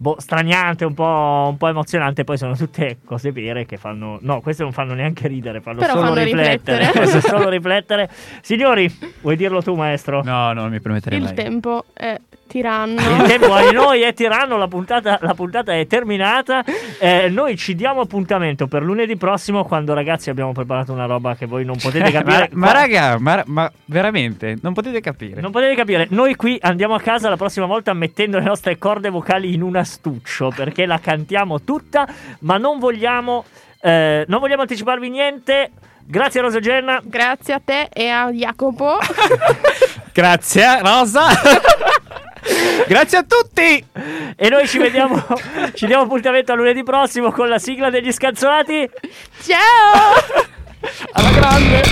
boh, 0.00 0.16
straniante, 0.18 0.86
un 0.86 0.94
po', 0.94 1.48
un 1.50 1.56
po' 1.58 1.68
emozionante. 1.68 2.24
Poi 2.24 2.38
sono 2.38 2.56
tutte 2.56 2.98
cose 3.04 3.32
vere 3.32 3.66
che 3.66 3.76
fanno... 3.76 4.18
No, 4.22 4.40
queste 4.40 4.62
non 4.62 4.72
fanno 4.72 4.94
neanche 4.94 5.28
ridere, 5.28 5.60
fanno 5.60 5.80
Però 5.80 5.92
solo 5.92 6.06
fanno 6.06 6.22
riflettere. 6.22 6.78
riflettere. 6.78 7.06
Fanno 7.06 7.20
solo 7.36 7.48
riflettere. 7.50 8.10
Signori, 8.40 8.90
vuoi 9.20 9.36
dirlo 9.36 9.62
tu 9.62 9.74
maestro? 9.74 10.22
No, 10.22 10.52
no, 10.54 10.62
non 10.62 10.70
mi 10.70 10.80
permetterei 10.80 11.18
Il 11.18 11.24
mai. 11.24 11.34
tempo 11.34 11.84
è 11.92 12.18
tiranno. 12.50 13.00
Il 13.00 13.22
tempo 13.28 13.54
ai 13.54 13.72
noi 13.72 14.00
è 14.00 14.12
tiranno, 14.12 14.56
la 14.56 14.66
puntata, 14.66 15.18
la 15.22 15.34
puntata 15.34 15.72
è 15.72 15.86
terminata. 15.86 16.64
Eh, 16.98 17.28
noi 17.28 17.56
ci 17.56 17.76
diamo 17.76 18.00
appuntamento 18.00 18.66
per 18.66 18.82
lunedì 18.82 19.16
prossimo 19.16 19.64
quando 19.64 19.94
ragazzi 19.94 20.30
abbiamo 20.30 20.50
preparato 20.50 20.92
una 20.92 21.06
roba 21.06 21.36
che 21.36 21.46
voi 21.46 21.64
non 21.64 21.76
potete 21.76 22.10
ma, 22.10 22.10
capire. 22.10 22.48
ma 22.52 22.72
raga, 22.72 23.18
ma, 23.20 23.42
ma 23.46 23.70
veramente, 23.84 24.58
non 24.62 24.72
potete 24.72 25.00
capire. 25.00 25.40
Non 25.40 25.52
potete 25.52 25.76
capire, 25.76 26.08
noi 26.10 26.34
qui 26.34 26.58
andiamo 26.60 26.94
a 26.94 27.00
casa 27.00 27.28
la 27.28 27.36
prossima 27.36 27.66
volta 27.66 27.92
mettendo 27.92 28.38
le 28.38 28.44
nostre 28.44 28.76
corde 28.78 29.10
vocali 29.10 29.54
in 29.54 29.62
un 29.62 29.76
astuccio 29.76 30.50
perché 30.54 30.86
la 30.86 30.98
cantiamo 30.98 31.62
tutta, 31.62 32.08
ma 32.40 32.56
non 32.56 32.80
vogliamo, 32.80 33.44
eh, 33.80 34.24
non 34.26 34.40
vogliamo 34.40 34.62
anticiparvi 34.62 35.08
niente. 35.08 35.70
Grazie 36.02 36.40
Rosa 36.40 36.58
Genna. 36.58 37.00
Grazie 37.04 37.54
a 37.54 37.60
te 37.64 37.88
e 37.92 38.08
a 38.08 38.32
Jacopo. 38.32 38.98
Grazie, 40.12 40.80
Rosa. 40.80 41.28
Grazie 42.86 43.18
a 43.18 43.24
tutti. 43.24 43.84
E 44.36 44.48
noi 44.48 44.66
ci 44.66 44.78
vediamo, 44.78 45.24
ci 45.74 45.86
diamo 45.86 46.04
appuntamento 46.04 46.52
a 46.52 46.54
lunedì 46.54 46.82
prossimo 46.82 47.30
con 47.30 47.48
la 47.48 47.58
sigla 47.58 47.90
degli 47.90 48.10
scanzonati. 48.10 48.88
Ciao! 49.42 50.48
Alla 51.12 51.30
grande. 51.30 51.82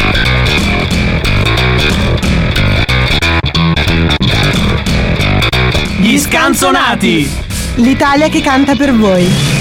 Gli 5.99 6.19
scanzonati. 6.19 7.29
L'Italia 7.77 8.29
che 8.29 8.41
canta 8.41 8.75
per 8.75 8.95
voi. 8.95 9.58